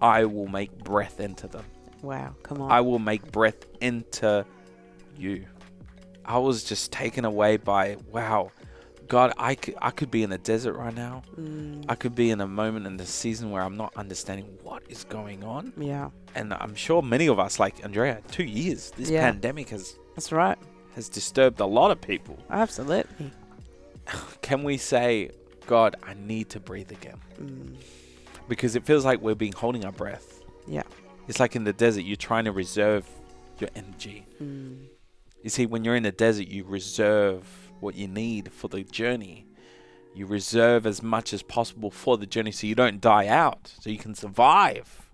I 0.00 0.24
will 0.24 0.48
make 0.48 0.76
breath 0.84 1.20
into 1.20 1.48
them. 1.48 1.64
Wow. 2.02 2.34
Come 2.42 2.60
on. 2.60 2.70
I 2.70 2.80
will 2.80 2.98
make 2.98 3.30
breath 3.32 3.66
into 3.80 4.44
you. 5.16 5.46
I 6.26 6.38
was 6.38 6.64
just 6.64 6.92
taken 6.92 7.24
away 7.24 7.56
by, 7.56 7.96
wow, 8.10 8.50
God, 9.08 9.32
I 9.38 9.54
could, 9.54 9.76
I 9.80 9.90
could 9.92 10.10
be 10.10 10.22
in 10.24 10.32
a 10.32 10.38
desert 10.38 10.74
right 10.74 10.92
now. 10.94 11.22
Mm. 11.38 11.84
I 11.88 11.94
could 11.94 12.14
be 12.16 12.30
in 12.30 12.40
a 12.40 12.46
moment 12.48 12.86
in 12.86 12.96
the 12.96 13.06
season 13.06 13.50
where 13.52 13.62
I'm 13.62 13.76
not 13.76 13.92
understanding 13.96 14.46
what 14.62 14.82
is 14.88 15.04
going 15.04 15.44
on. 15.44 15.72
yeah. 15.76 16.10
And 16.34 16.52
I'm 16.52 16.74
sure 16.74 17.00
many 17.02 17.28
of 17.28 17.38
us, 17.38 17.58
like 17.60 17.82
Andrea, 17.84 18.20
two 18.30 18.42
years, 18.44 18.90
this 18.96 19.08
Yeah. 19.08 19.22
pandemic 19.22 19.68
has, 19.70 19.96
That's 20.16 20.32
right. 20.32 20.58
has 20.96 21.08
disturbed 21.08 21.60
a 21.60 21.66
lot 21.66 21.90
of 21.92 22.00
people. 22.00 22.36
Absolutely. 22.50 23.30
Can 24.42 24.64
we 24.64 24.76
say, 24.76 25.30
God, 25.66 25.96
I 26.02 26.14
need 26.14 26.50
to 26.50 26.60
breathe 26.60 26.90
again? 26.92 27.18
Mm. 27.40 27.76
Because 28.48 28.76
it 28.76 28.84
feels 28.84 29.04
like 29.04 29.20
we're 29.20 29.34
being 29.34 29.52
holding 29.52 29.84
our 29.84 29.92
breath. 29.92 30.40
Yeah. 30.66 30.82
It's 31.28 31.40
like 31.40 31.56
in 31.56 31.64
the 31.64 31.72
desert, 31.72 32.02
you're 32.02 32.16
trying 32.16 32.44
to 32.44 32.52
reserve 32.52 33.08
your 33.60 33.70
energy. 33.74 34.26
Mm. 34.42 34.86
You 35.46 35.50
see, 35.50 35.64
when 35.64 35.84
you're 35.84 35.94
in 35.94 36.02
the 36.02 36.10
desert, 36.10 36.48
you 36.48 36.64
reserve 36.64 37.70
what 37.78 37.94
you 37.94 38.08
need 38.08 38.52
for 38.52 38.66
the 38.66 38.82
journey. 38.82 39.46
You 40.12 40.26
reserve 40.26 40.86
as 40.86 41.04
much 41.04 41.32
as 41.32 41.44
possible 41.44 41.92
for 41.92 42.18
the 42.18 42.26
journey 42.26 42.50
so 42.50 42.66
you 42.66 42.74
don't 42.74 43.00
die 43.00 43.28
out, 43.28 43.72
so 43.78 43.88
you 43.88 43.96
can 43.96 44.16
survive. 44.16 45.08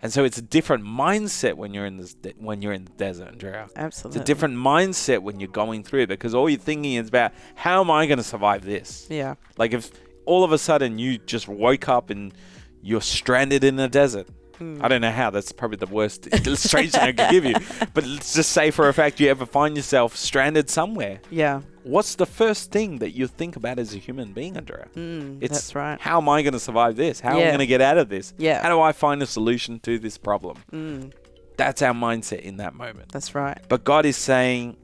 And 0.00 0.12
so 0.12 0.22
it's 0.22 0.38
a 0.38 0.42
different 0.42 0.84
mindset 0.84 1.54
when 1.54 1.74
you're 1.74 1.86
in 1.86 1.96
this 1.96 2.14
de- 2.14 2.34
when 2.38 2.62
you're 2.62 2.72
in 2.72 2.84
the 2.84 2.92
desert, 2.92 3.30
Andrea. 3.32 3.68
Absolutely. 3.74 4.20
It's 4.20 4.22
a 4.22 4.32
different 4.32 4.54
mindset 4.54 5.22
when 5.22 5.40
you're 5.40 5.48
going 5.48 5.82
through 5.82 6.02
it 6.02 6.06
because 6.06 6.36
all 6.36 6.48
you're 6.48 6.60
thinking 6.60 6.94
is 6.94 7.08
about 7.08 7.32
how 7.56 7.80
am 7.80 7.90
I 7.90 8.06
going 8.06 8.18
to 8.18 8.22
survive 8.22 8.64
this? 8.64 9.08
Yeah. 9.10 9.34
Like 9.56 9.72
if 9.72 9.90
all 10.24 10.44
of 10.44 10.52
a 10.52 10.58
sudden 10.58 11.00
you 11.00 11.18
just 11.18 11.48
woke 11.48 11.88
up 11.88 12.10
and 12.10 12.32
you're 12.80 13.00
stranded 13.00 13.64
in 13.64 13.74
the 13.74 13.88
desert. 13.88 14.28
Hmm. 14.58 14.78
I 14.82 14.88
don't 14.88 15.00
know 15.00 15.10
how. 15.10 15.30
That's 15.30 15.52
probably 15.52 15.76
the 15.76 15.86
worst 15.86 16.26
illustration 16.46 17.00
I 17.00 17.12
could 17.12 17.30
give 17.30 17.44
you. 17.44 17.54
But 17.94 18.04
let's 18.04 18.34
just 18.34 18.52
say 18.52 18.70
for 18.70 18.88
a 18.88 18.92
fact 18.94 19.20
you 19.20 19.28
ever 19.28 19.46
find 19.46 19.76
yourself 19.76 20.16
stranded 20.16 20.68
somewhere. 20.68 21.20
Yeah. 21.30 21.62
What's 21.84 22.16
the 22.16 22.26
first 22.26 22.70
thing 22.70 22.98
that 22.98 23.12
you 23.12 23.26
think 23.26 23.56
about 23.56 23.78
as 23.78 23.94
a 23.94 23.98
human 23.98 24.32
being, 24.32 24.56
Andrea? 24.56 24.88
Mm, 24.94 25.38
It's 25.40 25.52
that's 25.54 25.74
right. 25.74 25.98
How 26.00 26.18
am 26.20 26.28
I 26.28 26.42
going 26.42 26.52
to 26.52 26.60
survive 26.60 26.96
this? 26.96 27.20
How 27.20 27.30
am 27.30 27.38
I 27.38 27.46
going 27.46 27.58
to 27.60 27.66
get 27.66 27.80
out 27.80 27.96
of 27.98 28.08
this? 28.08 28.34
Yeah. 28.36 28.60
How 28.62 28.68
do 28.68 28.80
I 28.80 28.92
find 28.92 29.22
a 29.22 29.26
solution 29.26 29.80
to 29.80 29.98
this 29.98 30.18
problem? 30.18 30.58
Mm, 30.72 31.12
That's 31.56 31.80
our 31.80 31.94
mindset 31.94 32.40
in 32.40 32.58
that 32.58 32.74
moment. 32.74 33.10
that's 33.12 33.34
right. 33.34 33.58
But 33.68 33.84
God 33.84 34.04
is 34.06 34.16
saying, 34.16 34.76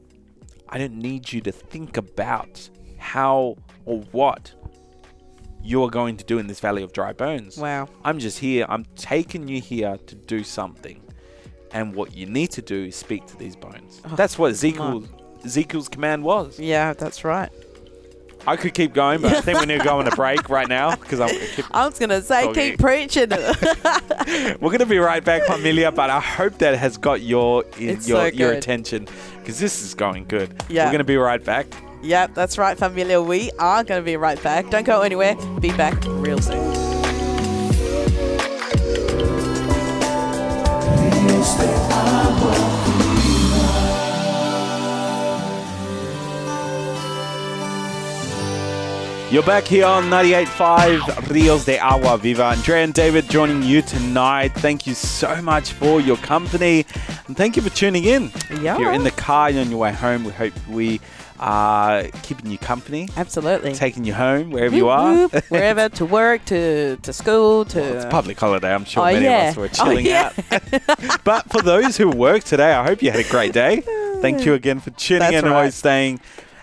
I 0.67 0.77
don't 0.79 0.95
need 0.97 1.31
you 1.31 1.41
to 1.41 1.51
think 1.51 1.97
about 1.97 2.69
how 2.97 3.57
or 3.85 3.99
what 4.11 4.53
you 5.65 5.83
are 5.83 5.89
going 5.89 6.15
to 6.17 6.23
do 6.23 6.37
in 6.37 6.47
this 6.47 6.59
valley 6.59 6.83
of 6.83 6.93
dry 6.93 7.11
bones. 7.11 7.57
Wow. 7.57 7.89
I'm 8.03 8.19
just 8.19 8.37
here. 8.39 8.65
I'm 8.69 8.85
taking 8.95 9.47
you 9.47 9.59
here 9.59 9.97
to 10.05 10.15
do 10.15 10.43
something. 10.43 11.01
And 11.71 11.93
what 11.95 12.15
you 12.15 12.27
need 12.27 12.51
to 12.51 12.61
do 12.61 12.85
is 12.85 12.95
speak 12.95 13.25
to 13.27 13.37
these 13.37 13.55
bones. 13.55 14.01
Oh, 14.05 14.15
That's 14.15 14.37
what 14.37 14.51
Ezekiel, 14.51 15.03
Ezekiel's 15.43 15.89
command 15.89 16.23
was. 16.23 16.59
Yeah, 16.59 16.93
that's 16.93 17.23
right. 17.25 17.49
I 18.47 18.55
could 18.57 18.75
keep 18.75 18.93
going, 18.93 19.21
but 19.21 19.33
I 19.33 19.41
think 19.41 19.59
we 19.59 19.65
need 19.65 19.79
to 19.79 19.83
go 19.83 19.97
on 19.97 20.07
a 20.07 20.15
break 20.15 20.49
right 20.57 20.67
now 20.69 20.95
because 20.95 21.19
I'm. 21.19 21.29
Keep, 21.29 21.65
I 21.71 21.87
was 21.87 21.97
gonna 21.97 22.21
say, 22.21 22.47
Okay. 22.47 22.71
keep 22.71 22.79
preaching. 22.79 23.29
we're 23.31 24.55
going 24.59 24.79
to 24.79 24.85
be 24.85 24.99
right 24.99 25.23
back, 25.23 25.45
Familia. 25.47 25.91
But 25.91 26.11
I 26.11 26.19
hope 26.19 26.59
that 26.59 26.77
has 26.77 26.97
got 26.97 27.21
your 27.21 27.65
your 27.79 27.99
so 27.99 28.25
your 28.25 28.51
attention 28.51 29.07
because 29.39 29.59
this 29.59 29.81
is 29.83 29.95
going 29.95 30.25
good. 30.25 30.63
Yeah. 30.69 30.85
We're 30.85 30.91
going 30.91 30.99
to 30.99 31.05
be 31.05 31.17
right 31.17 31.43
back. 31.43 31.65
Yep, 32.05 32.33
that's 32.33 32.57
right, 32.57 32.77
familia. 32.77 33.21
We 33.21 33.51
are 33.59 33.83
gonna 33.83 34.01
be 34.01 34.17
right 34.17 34.41
back. 34.41 34.69
Don't 34.69 34.85
go 34.85 35.01
anywhere. 35.01 35.35
Be 35.59 35.71
back 35.71 36.01
real 36.05 36.39
soon. 36.39 36.73
You're 49.31 49.43
back 49.43 49.65
here 49.65 49.85
on 49.85 50.03
98.5 50.05 51.29
Rios 51.29 51.65
de 51.65 51.77
Agua 51.77 52.17
Viva. 52.17 52.45
Andrea 52.45 52.83
and 52.83 52.93
David 52.93 53.29
joining 53.29 53.63
you 53.63 53.81
tonight. 53.81 54.53
Thank 54.53 54.87
you 54.87 54.93
so 54.93 55.41
much 55.41 55.73
for 55.73 55.99
your 55.99 56.15
company 56.17 56.85
and 57.27 57.35
thank 57.35 57.57
you 57.57 57.61
for 57.61 57.69
tuning 57.69 58.05
in. 58.05 58.31
Yeah. 58.61 58.75
If 58.75 58.79
you're 58.79 58.93
in 58.93 59.03
the 59.03 59.11
car, 59.11 59.49
you're 59.49 59.61
on 59.61 59.69
your 59.69 59.79
way 59.79 59.91
home, 59.91 60.23
we 60.23 60.31
hope 60.31 60.53
we 60.69 61.01
are 61.39 62.03
keeping 62.23 62.49
you 62.51 62.57
company, 62.57 63.09
Absolutely. 63.17 63.73
taking 63.73 64.05
you 64.05 64.13
home 64.13 64.51
wherever 64.51 64.75
you 64.75 64.89
are. 64.89 65.27
wherever 65.49 65.89
to 65.89 66.05
work, 66.05 66.45
to 66.45 66.97
to 66.97 67.13
school, 67.13 67.65
to. 67.65 67.79
Well, 67.79 67.95
it's 67.95 68.05
a 68.05 68.09
public 68.09 68.39
holiday. 68.39 68.73
I'm 68.73 68.85
sure 68.85 69.03
Oh, 69.03 69.11
many 69.11 69.25
yeah. 69.25 69.49
of 69.49 69.57
us 69.57 69.57
were 69.57 69.65
Oh, 69.65 69.85
chilling 69.85 70.05
yeah. 70.05 70.31
out. 70.51 71.23
but 71.23 71.49
for 71.51 71.61
those 71.61 71.97
who 71.97 72.09
work 72.09 72.43
today, 72.43 72.73
I 72.73 72.83
hope 72.85 73.01
you 73.03 73.11
had 73.11 73.19
a 73.19 73.29
great 73.29 73.53
day. 73.53 73.81
Thank 74.21 74.45
you 74.45 74.53
again 74.53 74.79
for 74.79 74.91
tuning 74.91 75.19
That's 75.19 75.33
in 75.33 75.45
and 75.45 75.53
always 75.53 75.75
staying, 75.75 76.19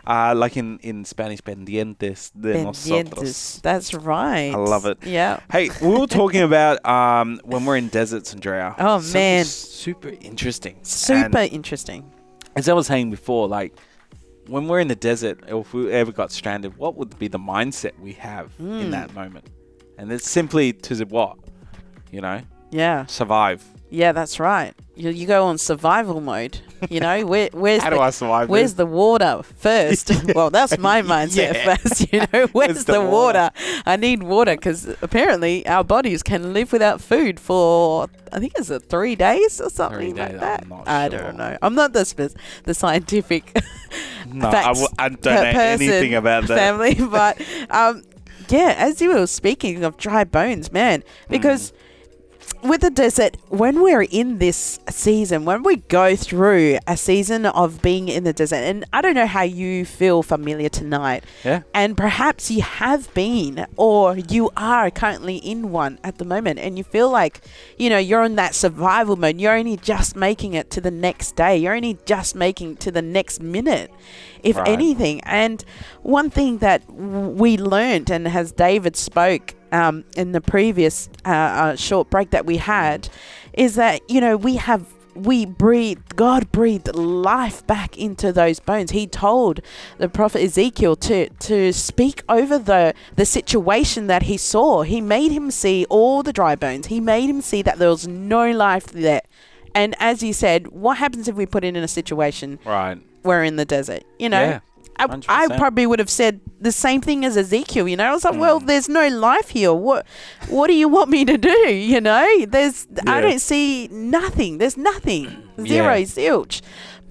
uh, 0.06 0.34
like 0.34 0.56
in, 0.56 0.78
in 0.78 1.04
Spanish, 1.04 1.40
pendientes 1.42 2.32
de 2.32 2.64
nosotros. 2.64 3.12
Pendientes. 3.28 3.60
That's 3.62 3.94
right. 3.94 4.52
I 4.52 4.56
love 4.56 4.86
it. 4.86 4.98
Yeah. 5.04 5.40
Hey, 5.50 5.68
we 5.82 5.88
were 5.88 6.06
talking 6.06 6.40
about 6.40 6.84
um, 6.86 7.40
when 7.44 7.64
we're 7.66 7.76
in 7.76 7.88
deserts, 7.88 8.32
Andrea. 8.32 8.74
Oh, 8.78 9.00
man. 9.12 9.44
super 9.44 10.08
interesting. 10.20 10.78
Super 10.82 11.38
And 11.38 11.52
interesting. 11.52 12.10
as 12.56 12.68
I 12.68 12.72
was 12.72 12.86
saying 12.86 13.10
before, 13.10 13.46
like 13.48 13.76
when 14.48 14.66
we're 14.68 14.80
in 14.80 14.88
the 14.88 14.94
desert, 14.96 15.40
or 15.50 15.60
if 15.60 15.72
we 15.74 15.90
ever 15.92 16.12
got 16.12 16.32
stranded, 16.32 16.76
what 16.76 16.96
would 16.96 17.18
be 17.18 17.28
the 17.28 17.38
mindset 17.38 17.98
we 18.00 18.12
have 18.14 18.50
in 18.58 18.66
Mm. 18.66 18.90
that 18.92 19.14
moment? 19.14 19.48
And 19.98 20.10
it's 20.12 20.28
simply 20.28 20.72
to 20.72 21.04
what, 21.04 21.36
you 22.10 22.20
know, 22.20 22.40
Yeah. 22.70 23.06
survive. 23.06 23.64
Yeah, 23.92 24.12
that's 24.12 24.40
right. 24.40 24.72
You, 24.96 25.10
you 25.10 25.26
go 25.26 25.44
on 25.44 25.58
survival 25.58 26.22
mode. 26.22 26.60
You 26.88 27.00
know, 27.00 27.26
where 27.32 27.50
where's 27.52 27.82
How 27.82 27.90
the, 27.90 27.96
do 27.96 28.02
I 28.02 28.08
survive? 28.10 28.48
Where's 28.48 28.70
this? 28.72 28.78
the 28.78 28.86
water 28.86 29.42
first? 29.42 30.10
well, 30.34 30.48
that's 30.48 30.78
my 30.78 31.02
mindset 31.02 31.52
Yeah. 31.52 31.76
first. 31.76 32.10
You 32.10 32.20
know, 32.32 32.46
where's 32.52 32.86
the 32.86 32.94
the, 32.94 33.00
water? 33.02 33.50
water? 33.50 33.50
I 33.84 33.96
need 33.96 34.22
water 34.22 34.56
because 34.56 34.86
apparently 35.02 35.66
our 35.66 35.84
bodies 35.84 36.22
can 36.22 36.54
live 36.54 36.72
without 36.72 37.02
food 37.02 37.38
for 37.38 38.08
I 38.32 38.38
think 38.40 38.54
it's 38.56 38.70
a 38.70 38.80
three 38.80 39.14
days 39.14 39.60
or 39.60 39.68
something 39.68 40.14
days, 40.14 40.32
like 40.32 40.40
that. 40.40 40.64
I 40.86 41.10
sure. 41.10 41.18
don't 41.18 41.36
know. 41.36 41.58
I'm 41.60 41.74
not 41.74 41.92
the 41.92 42.34
the 42.64 42.72
scientific 42.74 43.54
No, 44.32 44.48
I, 44.48 44.52
facts 44.52 44.66
w- 44.80 44.88
I 44.98 45.08
don't 45.10 45.24
know 45.24 45.52
person, 45.52 45.82
anything 45.82 46.14
about 46.14 46.46
that. 46.46 46.56
family, 46.56 46.94
but 46.94 47.38
um, 47.70 48.04
yeah, 48.48 48.74
as 48.78 49.02
you 49.02 49.10
were 49.14 49.26
speaking 49.26 49.84
of 49.84 49.98
dry 49.98 50.24
bones, 50.24 50.72
man, 50.72 51.04
because 51.28 51.74
with 52.62 52.80
the 52.82 52.90
desert, 52.90 53.36
when 53.48 53.82
we're 53.82 54.02
in 54.02 54.38
this 54.38 54.78
season, 54.88 55.44
when 55.44 55.62
we 55.64 55.76
go 55.76 56.14
through 56.14 56.78
a 56.86 56.96
season 56.96 57.46
of 57.46 57.82
being 57.82 58.08
in 58.08 58.22
the 58.24 58.32
desert, 58.32 58.56
and 58.56 58.84
I 58.92 59.00
don't 59.00 59.14
know 59.14 59.26
how 59.26 59.42
you 59.42 59.84
feel 59.84 60.22
familiar 60.22 60.68
tonight, 60.68 61.24
Yeah. 61.44 61.62
and 61.74 61.96
perhaps 61.96 62.50
you 62.50 62.62
have 62.62 63.12
been 63.14 63.66
or 63.76 64.16
you 64.16 64.50
are 64.56 64.90
currently 64.90 65.36
in 65.36 65.72
one 65.72 65.98
at 66.04 66.18
the 66.18 66.24
moment 66.24 66.58
and 66.60 66.78
you 66.78 66.84
feel 66.84 67.10
like 67.10 67.40
you 67.78 67.90
know 67.90 67.98
you're 67.98 68.22
in 68.24 68.36
that 68.36 68.54
survival 68.54 69.16
mode 69.16 69.40
you're 69.40 69.56
only 69.56 69.76
just 69.76 70.14
making 70.14 70.54
it 70.54 70.70
to 70.70 70.80
the 70.80 70.90
next 70.90 71.34
day 71.36 71.56
you're 71.56 71.74
only 71.74 71.98
just 72.06 72.34
making 72.34 72.72
it 72.72 72.80
to 72.80 72.90
the 72.90 73.02
next 73.02 73.40
minute 73.40 73.90
if 74.42 74.56
Right. 74.56 74.68
anything 74.68 75.20
and 75.22 75.64
one 76.02 76.30
thing 76.30 76.58
that 76.58 76.82
we 76.92 77.56
learned 77.56 78.10
and 78.10 78.26
as 78.28 78.52
david 78.52 78.96
spoke 78.96 79.54
um, 79.72 80.04
in 80.16 80.32
the 80.32 80.40
previous 80.40 81.08
uh, 81.24 81.28
uh, 81.30 81.76
short 81.76 82.10
break 82.10 82.30
that 82.30 82.46
we 82.46 82.58
had 82.58 83.08
is 83.52 83.74
that 83.74 84.00
you 84.08 84.20
know 84.20 84.36
we 84.36 84.56
have 84.56 84.86
we 85.14 85.44
breathed 85.44 86.16
god 86.16 86.50
breathed 86.52 86.94
life 86.94 87.66
back 87.66 87.98
into 87.98 88.32
those 88.32 88.60
bones. 88.60 88.92
He 88.92 89.06
told 89.06 89.60
the 89.98 90.08
prophet 90.08 90.40
ezekiel 90.42 90.96
to 90.96 91.28
to 91.28 91.72
speak 91.72 92.22
over 92.28 92.58
the 92.58 92.94
the 93.16 93.26
situation 93.26 94.06
that 94.06 94.22
he 94.24 94.36
saw. 94.38 94.82
He 94.82 95.00
made 95.02 95.30
him 95.32 95.50
see 95.50 95.84
all 95.90 96.22
the 96.22 96.32
dry 96.32 96.54
bones. 96.56 96.86
He 96.86 97.00
made 97.00 97.28
him 97.28 97.42
see 97.42 97.60
that 97.62 97.78
there 97.78 97.90
was 97.90 98.06
no 98.08 98.50
life 98.52 98.86
there. 98.86 99.20
And 99.74 99.94
as 99.98 100.20
he 100.22 100.32
said 100.32 100.68
what 100.68 100.96
happens 100.98 101.28
if 101.28 101.34
we 101.36 101.44
put 101.46 101.62
it 101.64 101.76
in 101.76 101.82
a 101.82 101.88
situation 101.88 102.58
Right. 102.64 102.98
we're 103.22 103.44
in 103.44 103.56
the 103.56 103.64
desert 103.64 104.04
you 104.18 104.28
know? 104.28 104.42
Yeah. 104.42 104.60
I, 104.98 105.06
I 105.28 105.56
probably 105.56 105.86
would 105.86 105.98
have 105.98 106.10
said 106.10 106.40
the 106.60 106.70
same 106.72 107.00
thing 107.00 107.24
as 107.24 107.36
Ezekiel. 107.36 107.88
You 107.88 107.96
know, 107.96 108.04
I 108.04 108.12
was 108.12 108.24
like, 108.24 108.38
well, 108.38 108.60
Mm. 108.60 108.66
there's 108.66 108.88
no 108.88 109.08
life 109.08 109.48
here. 109.48 109.72
What, 109.72 110.06
what 110.48 110.66
do 110.68 110.74
you 110.74 110.88
want 110.88 111.10
me 111.10 111.24
to 111.24 111.36
do? 111.38 111.50
You 111.74 112.00
know, 112.00 112.46
there's, 112.46 112.86
Yeah. 112.94 113.12
I 113.12 113.20
don't 113.20 113.40
see 113.40 113.88
nothing. 113.88 114.58
There's 114.58 114.76
nothing. 114.76 115.26
Zero, 115.66 115.94
Yeah. 115.94 116.04
zilch. 116.04 116.60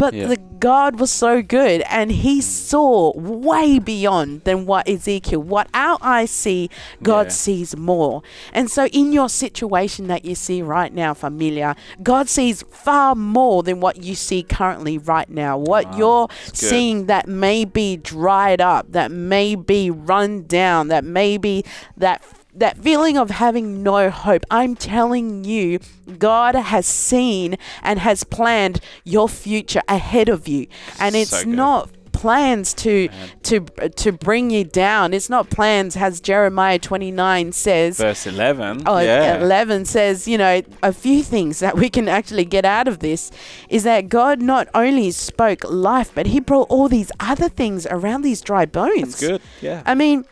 But 0.02 0.16
Yeah. 0.16 0.28
the 0.30 0.38
God 0.60 1.00
was 1.00 1.12
so 1.12 1.44
good, 1.44 1.84
and 1.90 2.12
He 2.12 2.40
mm. 2.40 2.44
saw 2.44 3.14
way 3.16 3.78
beyond 3.78 4.42
than 4.46 4.66
what 4.66 4.90
Ezekiel, 4.90 5.42
what 5.42 5.68
our 5.76 6.00
eyes 6.02 6.32
see. 6.32 6.70
God 7.04 7.28
Yeah. 7.28 7.34
sees 7.34 7.78
more. 7.78 8.24
And 8.52 8.70
so, 8.70 8.86
in 8.88 9.12
your 9.12 9.30
situation 9.30 10.08
that 10.08 10.26
you 10.26 10.34
see 10.34 10.64
right 10.64 10.92
now, 10.94 11.14
familia, 11.14 11.76
God 12.02 12.30
sees 12.30 12.64
far 12.72 13.14
more 13.16 13.62
than 13.62 13.80
what 13.80 14.04
you 14.04 14.16
see 14.16 14.42
currently 14.42 14.98
right 14.98 15.30
now. 15.30 15.56
What 15.58 15.86
Wow, 15.92 15.98
you're 15.98 16.28
seeing 16.52 17.06
that 17.06 17.28
may 17.28 17.64
be 17.64 17.98
dried 17.98 18.62
up, 18.62 18.92
that 18.92 19.12
may 19.12 19.54
be 19.56 19.92
run 19.92 20.46
down, 20.48 20.88
that 20.88 21.04
may 21.04 21.38
be 21.38 21.64
that 21.98 22.24
that 22.56 22.78
feeling 22.78 23.18
of 23.18 23.30
having 23.30 23.82
no 23.84 24.10
hope. 24.10 24.46
I'm 24.52 24.76
telling 24.76 25.44
you, 25.44 25.80
God 26.18 26.56
has 26.56 26.86
seen 26.86 27.58
and 27.82 28.00
has 28.00 28.24
planned 28.24 28.82
your 29.04 29.30
future 29.30 29.82
ahead 29.88 30.30
of 30.30 30.48
you. 30.48 30.68
And 31.00 31.16
it's 31.16 31.42
So 31.42 31.44
not 31.44 31.90
plans 32.12 32.74
to 32.76 33.08
Man. 33.10 33.30
to 33.44 33.60
to 33.90 34.12
bring 34.12 34.52
you 34.52 34.64
down. 34.64 35.14
It's 35.14 35.30
not 35.30 35.50
plans 35.50 35.98
as 35.98 36.22
Jeremiah 36.22 36.78
29 36.78 37.52
says. 37.52 37.98
Verse 37.98 38.28
11. 38.28 38.84
Oh, 38.86 39.00
yeah. 39.00 39.42
11 39.42 39.86
says, 39.86 40.28
you 40.28 40.38
know, 40.38 40.62
a 40.84 40.94
few 40.94 41.24
things 41.24 41.60
that 41.60 41.78
we 41.78 41.90
can 41.90 42.08
actually 42.08 42.46
get 42.46 42.66
out 42.66 42.88
of 42.88 43.00
this 43.00 43.32
is 43.70 43.84
that 43.84 44.10
God 44.10 44.42
not 44.42 44.68
only 44.76 45.10
spoke 45.12 45.64
life, 45.64 46.12
but 46.14 46.28
He 46.28 46.40
brought 46.40 46.68
all 46.70 46.88
these 46.88 47.12
other 47.20 47.50
things 47.50 47.88
around 47.90 48.22
these 48.22 48.42
dry 48.42 48.66
bones. 48.66 49.20
That's 49.20 49.20
good. 49.22 49.42
Yeah. 49.62 49.82
I 49.86 49.96
mean, 49.96 50.26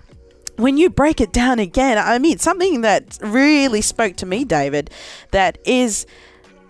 when 0.59 0.77
you 0.77 0.89
break 0.89 1.21
it 1.21 1.31
down 1.31 1.59
again, 1.59 1.97
I 1.97 2.19
mean, 2.19 2.37
something 2.37 2.81
that 2.81 3.17
really 3.21 3.81
spoke 3.81 4.15
to 4.17 4.25
me, 4.25 4.43
David, 4.43 4.89
that 5.31 5.57
is, 5.65 6.05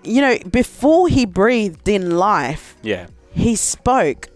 you 0.04 0.22
know, 0.22 0.38
before 0.50 1.08
He 1.08 1.26
breathed 1.26 1.88
in 1.88 2.18
life, 2.18 2.76
yeah. 2.82 3.08
He 3.32 3.56
spoke 3.56 4.28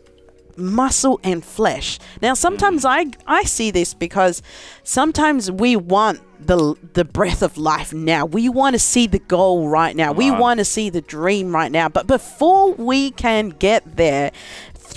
muscle 0.56 1.20
and 1.24 1.44
flesh. 1.44 2.00
Now, 2.22 2.34
sometimes 2.34 2.84
mm. 2.84 2.90
I 3.28 3.40
I 3.40 3.44
see 3.44 3.72
this 3.72 3.94
because 3.94 4.42
sometimes 4.84 5.50
we 5.52 5.76
want 5.76 6.22
the 6.40 6.76
the 6.94 7.06
breath 7.06 7.42
of 7.42 7.58
life 7.58 7.94
now. 7.94 8.26
We 8.26 8.50
want 8.50 8.74
to 8.74 8.80
see 8.80 9.08
the 9.08 9.20
goal 9.20 9.68
right 9.70 9.96
now. 9.96 10.12
We 10.12 10.32
want 10.32 10.60
to 10.60 10.66
see 10.66 10.90
the 10.90 11.02
dream 11.02 11.54
right 11.54 11.72
now. 11.72 11.90
But 11.90 12.08
before 12.08 12.74
we 12.74 13.12
can 13.12 13.50
get 13.50 13.98
there, 13.98 14.32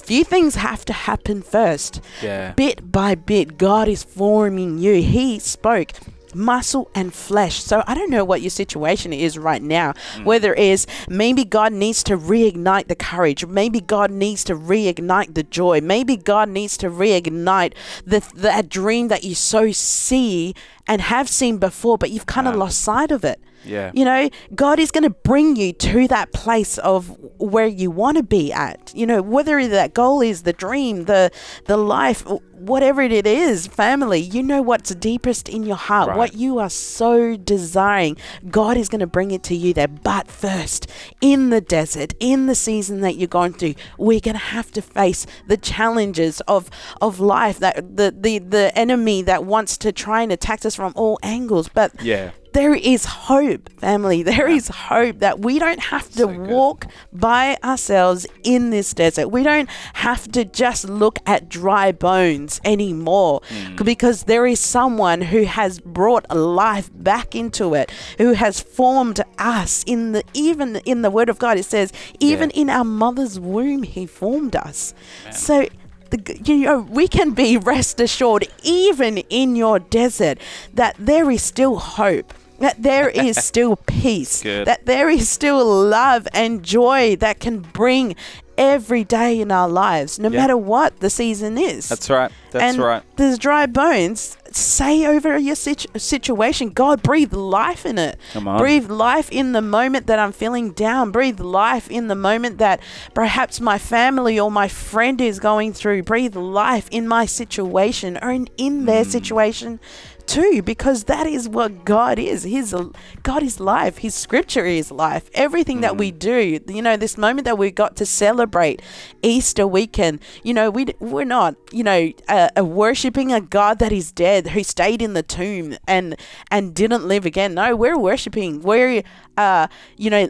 few 0.06 0.24
things 0.24 0.54
have 0.54 0.84
to 0.86 0.92
happen 0.92 1.42
first. 1.42 2.00
Yeah. 2.22 2.52
Bit 2.52 2.92
by 2.92 3.14
bit, 3.14 3.58
God 3.58 3.88
is 3.88 4.04
forming 4.04 4.78
you. 4.78 5.02
He 5.02 5.38
spoke 5.38 5.92
muscle 6.34 6.90
and 6.94 7.12
flesh. 7.12 7.62
So 7.62 7.82
I 7.86 7.94
don't 7.94 8.10
know 8.10 8.24
what 8.24 8.42
your 8.42 8.50
situation 8.50 9.12
is 9.12 9.38
right 9.38 9.62
now. 9.62 9.92
Mm. 10.14 10.24
Whether 10.24 10.54
it 10.54 10.60
is 10.60 10.86
maybe 11.08 11.44
God 11.44 11.72
needs 11.72 12.04
to 12.04 12.16
reignite 12.16 12.88
the 12.88 12.94
courage, 12.94 13.46
maybe 13.46 13.80
God 13.80 14.10
needs 14.10 14.44
to 14.44 14.54
reignite 14.54 15.34
the 15.34 15.42
joy, 15.42 15.80
maybe 15.80 16.16
God 16.16 16.48
needs 16.48 16.76
to 16.78 16.90
reignite 16.90 17.74
the 18.04 18.22
that 18.34 18.68
dream 18.68 19.08
that 19.08 19.24
you 19.24 19.34
so 19.34 19.72
see 19.72 20.54
and 20.86 21.00
have 21.00 21.28
seen 21.28 21.58
before, 21.58 21.98
but 21.98 22.10
you've 22.10 22.26
kind 22.26 22.46
of 22.46 22.54
lost 22.54 22.80
sight 22.80 23.10
of 23.10 23.24
it. 23.24 23.40
Yeah. 23.66 23.90
You 23.94 24.04
know, 24.04 24.30
God 24.54 24.78
is 24.78 24.90
going 24.90 25.04
to 25.04 25.10
bring 25.10 25.56
you 25.56 25.72
to 25.72 26.08
that 26.08 26.32
place 26.32 26.78
of 26.78 27.08
where 27.38 27.66
you 27.66 27.90
want 27.90 28.16
to 28.16 28.22
be 28.22 28.52
at. 28.52 28.92
You 28.94 29.06
know, 29.06 29.22
whether 29.22 29.66
that 29.68 29.94
goal 29.94 30.20
is 30.20 30.42
the 30.42 30.52
dream, 30.52 31.04
the 31.04 31.30
the 31.66 31.76
life, 31.76 32.24
whatever 32.52 33.02
it 33.02 33.26
is, 33.26 33.66
family, 33.66 34.20
you 34.20 34.42
know 34.42 34.62
what's 34.62 34.94
deepest 34.94 35.48
in 35.48 35.62
your 35.62 35.76
heart, 35.76 36.08
Right. 36.08 36.16
what 36.18 36.34
you 36.34 36.58
are 36.58 36.70
so 36.70 37.36
desiring. 37.36 38.16
God 38.50 38.76
is 38.76 38.88
going 38.88 39.00
to 39.00 39.06
bring 39.06 39.30
it 39.30 39.42
to 39.44 39.54
you 39.54 39.74
there. 39.74 39.88
But 39.88 40.28
first, 40.28 40.86
in 41.20 41.50
the 41.50 41.60
desert, 41.60 42.14
in 42.20 42.46
the 42.46 42.54
season 42.54 43.00
that 43.02 43.16
you're 43.16 43.28
going 43.28 43.52
through, 43.54 43.74
we're 43.98 44.20
going 44.20 44.34
to 44.34 44.38
have 44.56 44.70
to 44.72 44.82
face 44.82 45.26
the 45.48 45.56
challenges 45.56 46.40
of 46.48 46.70
of 47.00 47.20
life 47.20 47.58
that 47.58 47.96
the 47.96 48.14
the 48.18 48.38
the 48.38 48.76
enemy 48.78 49.22
that 49.22 49.44
wants 49.44 49.76
to 49.78 49.92
try 49.92 50.22
and 50.22 50.32
attack 50.32 50.64
us 50.64 50.74
from 50.76 50.92
all 50.96 51.18
angles. 51.22 51.68
But 51.68 51.92
Yeah. 52.02 52.30
There 52.56 52.74
is 52.74 53.04
hope, 53.04 53.68
family. 53.78 54.22
There 54.36 54.48
is 54.48 54.68
hope 54.68 55.18
that 55.20 55.40
we 55.40 55.58
don't 55.58 55.78
have 55.94 56.08
to 56.12 56.18
So 56.18 56.26
walk 56.26 56.86
by 57.12 57.58
ourselves 57.62 58.26
in 58.44 58.70
this 58.70 58.94
desert. 58.94 59.28
We 59.28 59.42
don't 59.42 59.68
have 60.08 60.22
to 60.32 60.44
just 60.44 60.88
look 60.88 61.18
at 61.26 61.48
dry 61.48 61.92
bones 61.92 62.60
anymore 62.64 63.42
Hmm. 63.48 63.84
because 63.84 64.24
there 64.24 64.46
is 64.46 64.58
someone 64.60 65.20
who 65.32 65.42
has 65.44 65.80
brought 65.80 66.24
life 66.34 66.88
back 66.94 67.34
into 67.34 67.74
it, 67.74 67.90
who 68.18 68.32
has 68.32 68.60
formed 68.60 69.20
us 69.38 69.84
in 69.86 70.12
the 70.12 70.22
even 70.32 70.76
in 70.92 71.02
the 71.02 71.10
word 71.10 71.28
of 71.28 71.38
God 71.38 71.58
it 71.58 71.64
says 71.64 71.92
even 72.20 72.50
Yeah. 72.54 72.60
in 72.62 72.70
our 72.70 72.84
mother's 72.84 73.38
womb 73.38 73.82
he 73.82 74.06
formed 74.06 74.56
us. 74.56 74.94
So 75.30 75.66
the, 76.10 76.40
you 76.44 76.56
know, 76.66 76.78
we 77.00 77.08
can 77.08 77.32
be 77.32 77.56
rest 77.58 78.00
assured, 78.00 78.46
even 78.62 79.18
in 79.42 79.56
your 79.56 79.78
desert, 79.78 80.38
that 80.72 80.94
there 80.98 81.30
is 81.30 81.42
still 81.42 81.76
hope. 81.76 82.32
That 82.58 82.82
there 82.82 83.08
is 83.08 83.36
still 83.44 83.76
peace. 83.76 84.42
Good. 84.42 84.66
That 84.66 84.86
there 84.86 85.08
is 85.10 85.28
still 85.28 85.64
love 85.64 86.26
and 86.32 86.62
joy 86.62 87.16
that 87.16 87.40
can 87.40 87.60
bring 87.60 88.16
every 88.58 89.04
day 89.04 89.38
in 89.38 89.52
our 89.52 89.68
lives, 89.68 90.18
no 90.18 90.30
Yeah. 90.30 90.40
matter 90.40 90.56
what 90.56 91.00
the 91.00 91.10
season 91.10 91.58
is. 91.58 91.90
That's 91.90 92.08
right. 92.08 92.32
That's 92.52 92.64
and 92.64 92.78
right. 92.82 93.02
There's 93.16 93.38
dry 93.38 93.66
bones. 93.66 94.38
Say 94.50 95.04
over 95.04 95.36
your 95.36 95.56
situ- 95.56 95.88
situation, 95.98 96.70
God, 96.70 97.02
breathe 97.02 97.34
life 97.34 97.84
in 97.84 97.98
it. 97.98 98.18
Come 98.32 98.48
on. 98.48 98.58
Breathe 98.58 98.88
life 98.90 99.28
in 99.30 99.52
the 99.52 99.60
moment 99.60 100.06
that 100.06 100.18
I'm 100.18 100.32
feeling 100.32 100.70
down. 100.70 101.10
Breathe 101.10 101.38
life 101.40 101.90
in 101.90 102.08
the 102.08 102.14
moment 102.14 102.56
that 102.56 102.80
perhaps 103.12 103.60
my 103.60 103.76
family 103.76 104.40
or 104.40 104.50
my 104.50 104.68
friend 104.68 105.20
is 105.20 105.38
going 105.38 105.74
through. 105.74 106.04
Breathe 106.04 106.34
life 106.36 106.88
in 106.90 107.06
my 107.06 107.26
situation 107.26 108.18
or 108.22 108.30
in, 108.30 108.48
in 108.56 108.86
their 108.86 109.04
Mm. 109.04 109.10
situation 109.10 109.80
too 110.26 110.62
because 110.62 111.04
that 111.04 111.26
is 111.26 111.48
what 111.48 111.84
God 111.84 112.18
is. 112.18 112.44
His 112.44 112.74
God 113.22 113.42
is 113.42 113.60
life. 113.60 113.98
His 113.98 114.14
scripture 114.14 114.66
is 114.66 114.90
life. 114.90 115.30
Everything 115.34 115.80
that 115.80 115.92
Mm. 115.94 115.98
we 115.98 116.10
do, 116.10 116.60
you 116.66 116.82
know, 116.82 116.96
this 116.96 117.16
moment 117.16 117.44
that 117.44 117.58
we 117.58 117.70
got 117.70 117.96
to 117.96 118.06
celebrate 118.06 118.82
Easter 119.22 119.66
weekend, 119.66 120.20
you 120.42 120.52
know, 120.54 120.70
we 120.70 120.86
we're 121.00 121.24
not, 121.24 121.54
you 121.72 121.84
know, 121.84 122.12
uh, 122.28 122.48
uh, 122.58 122.64
worshiping 122.64 123.32
a 123.32 123.40
God 123.40 123.78
that 123.78 123.92
is 123.92 124.12
dead 124.12 124.48
who 124.48 124.62
stayed 124.62 125.00
in 125.02 125.14
the 125.14 125.22
tomb 125.22 125.76
and 125.86 126.16
and 126.50 126.74
didn't 126.74 127.06
live 127.06 127.24
again. 127.26 127.54
No, 127.54 127.76
we're 127.76 127.98
worshiping. 127.98 128.62
We're 128.62 129.02
uh, 129.36 129.68
you 129.96 130.10
know, 130.10 130.28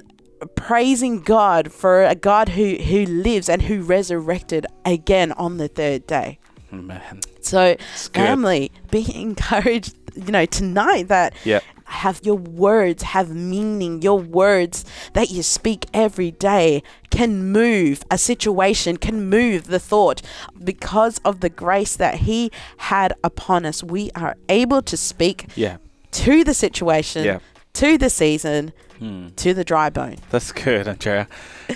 praising 0.55 1.23
God 1.23 1.73
for 1.73 2.05
a 2.05 2.15
God 2.15 2.51
who 2.51 2.77
who 2.77 3.07
lives 3.07 3.49
and 3.49 3.63
who 3.63 3.83
resurrected 3.83 4.67
again 4.85 5.33
on 5.33 5.57
the 5.57 5.69
third 5.69 6.07
day. 6.07 6.39
Man. 6.71 7.21
So, 7.41 7.77
good. 7.77 8.13
family, 8.13 8.73
be 8.91 9.07
encouraged, 9.15 9.95
you 10.15 10.33
know, 10.33 10.47
tonight 10.47 11.09
that 11.09 11.33
Yep. 11.45 11.63
have 11.85 12.21
your 12.25 12.35
words 12.37 13.03
have 13.05 13.31
meaning. 13.35 14.03
Your 14.03 14.19
words 14.19 14.85
that 15.13 15.31
you 15.31 15.43
speak 15.43 15.87
every 15.95 16.33
day 16.33 16.83
can 17.11 17.53
move 17.53 18.03
a 18.11 18.19
situation, 18.19 18.97
can 18.97 19.29
move 19.31 19.69
the 19.69 19.79
thought. 19.79 20.21
Because 20.63 21.19
of 21.25 21.41
the 21.41 21.49
grace 21.49 21.95
that 21.97 22.17
He 22.17 22.51
had 22.79 23.15
upon 23.23 23.65
us, 23.65 23.83
we 23.85 24.11
are 24.17 24.37
able 24.49 24.83
to 24.83 24.97
speak 24.97 25.47
Yeah. 25.55 25.77
to 26.13 26.43
the 26.45 26.55
situation, 26.55 27.25
Yeah. 27.25 27.39
to 27.75 27.97
the 27.97 28.11
season, 28.11 28.73
Hmm. 28.99 29.29
to 29.37 29.53
the 29.55 29.63
dry 29.63 29.91
bone. 29.91 30.17
That's 30.31 30.51
good, 30.53 30.89
Andrea. 30.89 31.29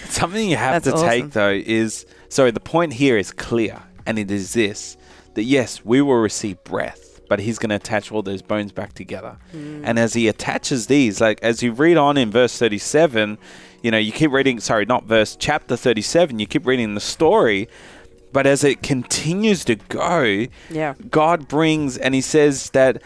Something 0.08 0.48
you 0.48 0.56
have 0.56 0.82
to 0.84 0.92
take 0.92 1.32
though 1.32 1.50
is 1.64 2.06
so 2.30 2.50
the 2.50 2.60
point 2.60 2.94
here 2.94 3.18
is 3.18 3.30
clear, 3.30 3.76
and 4.06 4.18
it 4.18 4.30
is 4.30 4.52
this: 4.52 4.96
that 5.34 5.44
yes, 5.44 5.84
we 5.84 6.00
will 6.02 6.16
receive 6.18 6.62
breath, 6.64 7.20
but 7.28 7.40
He's 7.40 7.58
going 7.58 7.70
to 7.70 7.76
attach 7.76 8.10
all 8.12 8.22
those 8.22 8.42
bones 8.42 8.72
back 8.72 8.92
together. 8.94 9.38
Mm. 9.54 9.82
And 9.84 9.98
as 9.98 10.14
He 10.14 10.28
attaches 10.28 10.86
these, 10.86 11.20
like 11.20 11.42
as 11.42 11.62
you 11.62 11.72
read 11.72 11.96
on 11.96 12.16
in 12.16 12.30
verse 12.30 12.58
thirty-seven, 12.58 13.38
you 13.82 13.90
know, 13.90 13.98
you 13.98 14.12
keep 14.12 14.30
reading. 14.30 14.60
Sorry, 14.60 14.84
not 14.84 15.04
verse, 15.04 15.36
chapter 15.38 15.76
thirty-seven. 15.76 16.38
You 16.38 16.46
keep 16.46 16.66
reading 16.66 16.94
the 16.94 17.00
story. 17.00 17.68
But 18.32 18.46
as 18.46 18.62
it 18.62 18.80
continues 18.82 19.64
to 19.64 19.74
go, 19.74 20.46
Yeah. 20.70 20.94
God 21.10 21.48
brings 21.48 21.98
and 21.98 22.14
he 22.14 22.20
says 22.20 22.70
that 22.70 23.02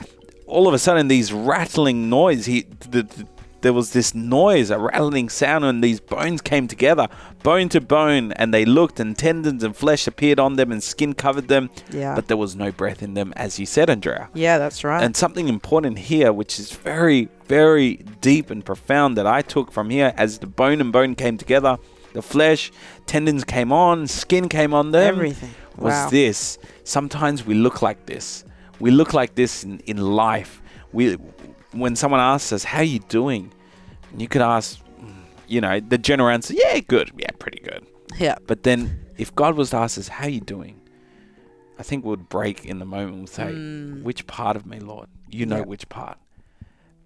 all 0.46 0.68
of 0.68 0.74
a 0.74 0.78
sudden 0.78 1.08
these 1.08 1.32
rattling 1.32 2.10
noise 2.10 2.44
he 2.44 2.66
the, 2.90 3.04
the- 3.04 3.26
there 3.64 3.72
was 3.72 3.88
this 3.92 4.14
noise 4.14 4.70
a 4.70 4.78
rattling 4.78 5.28
sound 5.28 5.64
and 5.64 5.82
these 5.82 5.98
bones 5.98 6.40
came 6.42 6.66
together 6.68 7.06
bone 7.42 7.68
to 7.74 7.80
bone 7.80 8.30
and 8.40 8.52
they 8.54 8.64
looked 8.64 9.00
and 9.00 9.16
tendons 9.18 9.62
and 9.64 9.74
flesh 9.74 10.06
appeared 10.06 10.38
on 10.38 10.56
them 10.56 10.70
and 10.70 10.82
skin 10.82 11.12
covered 11.14 11.48
them 11.48 11.68
Yeah. 11.90 12.14
but 12.14 12.28
there 12.28 12.36
was 12.36 12.54
no 12.64 12.70
breath 12.70 13.02
in 13.02 13.14
them 13.14 13.32
as 13.36 13.58
you 13.58 13.66
said 13.66 13.88
andrea 13.90 14.28
Yeah, 14.34 14.58
that's 14.58 14.84
right. 14.84 15.02
and 15.02 15.16
something 15.16 15.48
important 15.48 15.98
here 16.12 16.30
which 16.40 16.58
is 16.60 16.70
very 16.72 17.28
very 17.48 17.90
deep 18.20 18.50
and 18.50 18.64
profound 18.64 19.16
that 19.18 19.26
i 19.26 19.40
took 19.54 19.72
from 19.72 19.90
here 19.90 20.12
as 20.24 20.38
the 20.38 20.46
bone 20.46 20.80
and 20.82 20.92
bone 20.92 21.14
came 21.14 21.36
together 21.44 21.78
the 22.12 22.22
flesh 22.22 22.70
tendons 23.06 23.44
came 23.44 23.72
on 23.72 24.06
skin 24.06 24.48
came 24.48 24.72
on 24.74 24.90
them 24.92 25.14
Everything. 25.16 25.54
was 25.76 25.92
Wow. 25.94 26.08
this. 26.10 26.58
Sometimes 26.84 27.44
we 27.44 27.54
look 27.54 27.82
like 27.82 28.06
this. 28.06 28.44
We 28.78 28.90
look 28.92 29.12
like 29.20 29.34
this 29.34 29.64
in, 29.64 29.80
in 29.92 29.96
life. 30.26 30.52
We 30.92 31.04
when 31.72 31.96
someone 31.96 32.20
asks 32.20 32.52
us, 32.52 32.62
"How 32.62 32.78
are 32.78 32.90
you 32.96 33.00
doing?" 33.20 33.50
You 34.16 34.28
could 34.28 34.42
ask, 34.42 34.78
mm, 35.00 35.12
you 35.48 35.60
know, 35.60 35.80
the 35.80 35.98
general 35.98 36.28
answer, 36.30 36.54
"Yeah, 36.54 36.78
good. 36.80 37.10
Yeah, 37.16 37.30
pretty 37.38 37.60
good." 37.60 37.86
yeah. 38.18 38.36
But 38.46 38.62
then 38.62 39.00
if 39.18 39.34
God 39.34 39.56
was 39.56 39.70
to 39.70 39.76
ask 39.78 39.98
us, 39.98 40.08
"How 40.08 40.26
you 40.26 40.40
doing?" 40.40 40.80
I 41.78 41.82
think 41.82 42.04
we'd 42.04 42.28
break 42.28 42.64
in 42.64 42.78
the 42.78 42.84
moment 42.84 43.16
and 43.16 43.28
say, 43.28 43.52
"Which 44.02 44.26
part 44.26 44.56
of 44.56 44.64
me, 44.66 44.78
Lord? 44.78 45.08
You 45.30 45.46
know 45.46 45.56
Mm. 45.56 45.60
Yep. 45.60 45.66
which 45.68 45.88
part." 45.88 46.18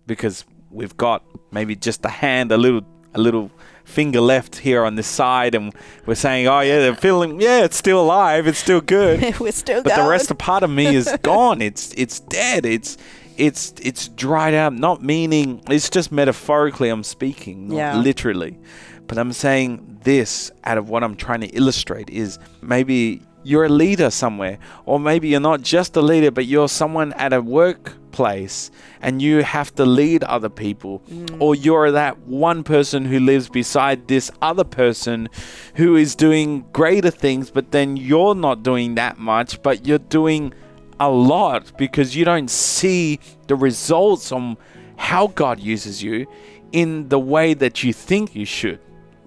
Because 0.07 0.45
we've 0.71 0.97
got 0.97 1.23
maybe 1.51 1.75
just 1.77 2.05
a 2.05 2.09
hand, 2.11 2.53
a 2.53 2.57
little 2.59 2.83
a 3.15 3.19
little 3.21 3.51
finger 3.85 4.21
left 4.21 4.57
here 4.57 4.85
on 4.85 4.95
this 4.97 5.07
side 5.07 5.55
and 5.55 5.73
we're 6.05 6.15
saying, 6.15 6.47
"Oh 6.47 6.61
yeah, 6.61 6.79
they're 6.81 6.95
feeling 6.95 7.41
yeah, 7.41 7.65
it's 7.65 7.77
still 7.77 8.01
alive. 8.03 8.47
It's 8.47 8.59
still 8.59 8.83
good." 8.83 9.39
We're 9.41 9.51
still 9.53 9.83
but 9.83 9.91
going. 9.95 10.05
the 10.05 10.11
rest 10.11 10.31
of 10.31 10.37
part 10.37 10.63
of 10.63 10.69
me 10.71 10.95
is 10.95 11.09
gone. 11.23 11.63
It's 11.63 11.95
it's 11.97 12.21
dead. 12.21 12.67
It's 12.67 12.99
it's 13.39 13.73
it's 13.81 14.09
dried 14.09 14.55
out. 14.55 14.75
Not 14.75 15.03
meaning 15.03 15.63
it's 15.71 15.89
just 15.89 16.13
metaphorically 16.13 16.89
I'm 16.89 17.05
speaking, 17.05 17.69
not 17.69 17.77
Yeah. 17.77 17.97
literally. 17.97 18.59
But 19.07 19.17
I'm 19.17 19.33
saying 19.33 20.01
this 20.03 20.51
out 20.65 20.77
of 20.77 20.91
what 20.91 21.03
I'm 21.03 21.17
trying 21.17 21.41
to 21.41 21.49
illustrate 21.49 22.11
is 22.11 22.39
maybe 22.61 23.23
you're 23.45 23.65
a 23.65 23.69
leader 23.71 24.11
somewhere, 24.11 24.59
or 24.85 25.01
maybe 25.01 25.29
you're 25.29 25.41
not 25.41 25.63
just 25.63 25.97
a 25.97 26.03
leader, 26.03 26.31
but 26.31 26.45
you're 26.45 26.69
someone 26.69 27.15
at 27.15 27.33
a 27.33 27.41
workplace 27.41 28.71
and 29.01 29.23
you 29.23 29.43
have 29.43 29.75
to 29.77 29.87
lead 29.87 30.25
other 30.25 30.51
people, 30.51 31.01
mm. 31.11 31.41
or 31.41 31.55
you're 31.55 31.93
that 31.93 32.19
one 32.27 32.63
person 32.63 33.07
who 33.07 33.21
lives 33.21 33.49
beside 33.49 34.09
this 34.09 34.31
other 34.43 34.65
person 34.65 35.29
who 35.77 35.97
is 35.97 36.15
doing 36.15 36.67
greater 36.73 37.11
things, 37.11 37.51
but 37.51 37.71
then 37.71 37.97
you're 37.97 38.35
not 38.35 38.63
doing 38.63 38.97
that 38.97 39.19
much, 39.19 39.63
but 39.63 39.87
you're 39.87 39.99
doing 39.99 40.53
a 41.01 41.11
lot 41.11 41.77
because 41.77 42.17
you 42.17 42.25
don't 42.25 42.51
see 42.51 43.21
the 43.47 43.55
results 43.55 44.33
on 44.33 44.57
how 44.97 45.29
God 45.29 45.61
uses 45.61 46.03
you 46.03 46.27
in 46.73 47.09
the 47.09 47.19
way 47.19 47.55
that 47.55 47.83
you 47.83 47.93
think 47.93 48.35
you 48.35 48.45
should. 48.45 48.81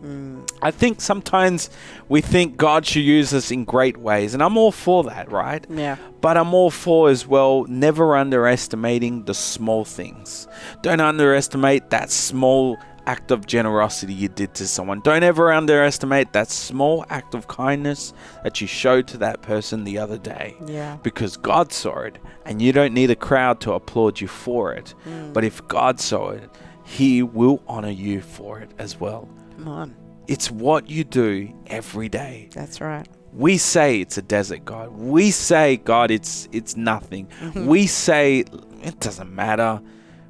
Mm. 0.03 0.49
I 0.61 0.71
think 0.71 0.99
sometimes 0.99 1.69
we 2.09 2.21
think 2.21 2.57
God 2.57 2.85
should 2.85 3.03
use 3.03 3.33
us 3.33 3.51
in 3.51 3.65
great 3.65 3.97
ways, 3.97 4.33
and 4.33 4.41
I'm 4.41 4.57
all 4.57 4.71
for 4.71 5.03
that, 5.03 5.31
right? 5.31 5.65
Yeah. 5.69 5.97
But 6.21 6.37
I'm 6.37 6.53
all 6.53 6.71
for 6.71 7.09
as 7.09 7.27
well 7.27 7.65
never 7.65 8.17
underestimating 8.17 9.25
the 9.25 9.33
small 9.33 9.85
things. 9.85 10.47
Don't 10.81 11.01
underestimate 11.01 11.91
that 11.91 12.09
small 12.09 12.77
act 13.11 13.29
of 13.29 13.45
generosity 13.45 14.13
you 14.13 14.29
did 14.29 14.53
to 14.53 14.65
someone. 14.65 15.01
Don't 15.01 15.23
ever 15.23 15.51
underestimate 15.51 16.31
that 16.31 16.49
small 16.49 17.05
act 17.09 17.35
of 17.35 17.45
kindness 17.49 18.13
that 18.43 18.61
you 18.61 18.67
showed 18.67 19.05
to 19.09 19.17
that 19.17 19.41
person 19.41 19.83
the 19.83 19.97
other 19.97 20.17
day. 20.17 20.55
Yeah. 20.65 20.97
Because 21.03 21.35
God 21.35 21.73
saw 21.73 21.99
it, 21.99 22.19
and 22.45 22.61
you 22.61 22.71
don't 22.71 22.93
need 22.93 23.11
a 23.11 23.15
crowd 23.17 23.59
to 23.61 23.73
applaud 23.73 24.21
you 24.21 24.29
for 24.29 24.73
it. 24.73 24.93
Mm. 25.05 25.33
But 25.33 25.43
if 25.43 25.67
God 25.67 25.99
saw 25.99 26.29
it, 26.29 26.49
He 26.85 27.21
will 27.21 27.61
honor 27.67 27.89
you 27.89 28.21
for 28.21 28.59
it 28.59 28.71
as 28.77 28.97
well. 28.97 29.27
Come 29.57 29.67
on. 29.67 29.95
It's 30.27 30.49
what 30.49 30.89
you 30.89 31.03
do 31.03 31.53
every 31.67 32.07
day. 32.07 32.47
That's 32.53 32.79
right. 32.79 33.09
We 33.33 33.57
say 33.57 33.99
it's 33.99 34.17
a 34.17 34.21
desert, 34.21 34.63
God. 34.63 34.91
We 34.91 35.31
say, 35.31 35.77
God, 35.77 36.11
it's 36.11 36.47
it's 36.53 36.77
nothing. 36.77 37.27
We 37.55 37.87
say 37.87 38.45
it 38.83 38.99
doesn't 38.99 39.33
matter, 39.33 39.81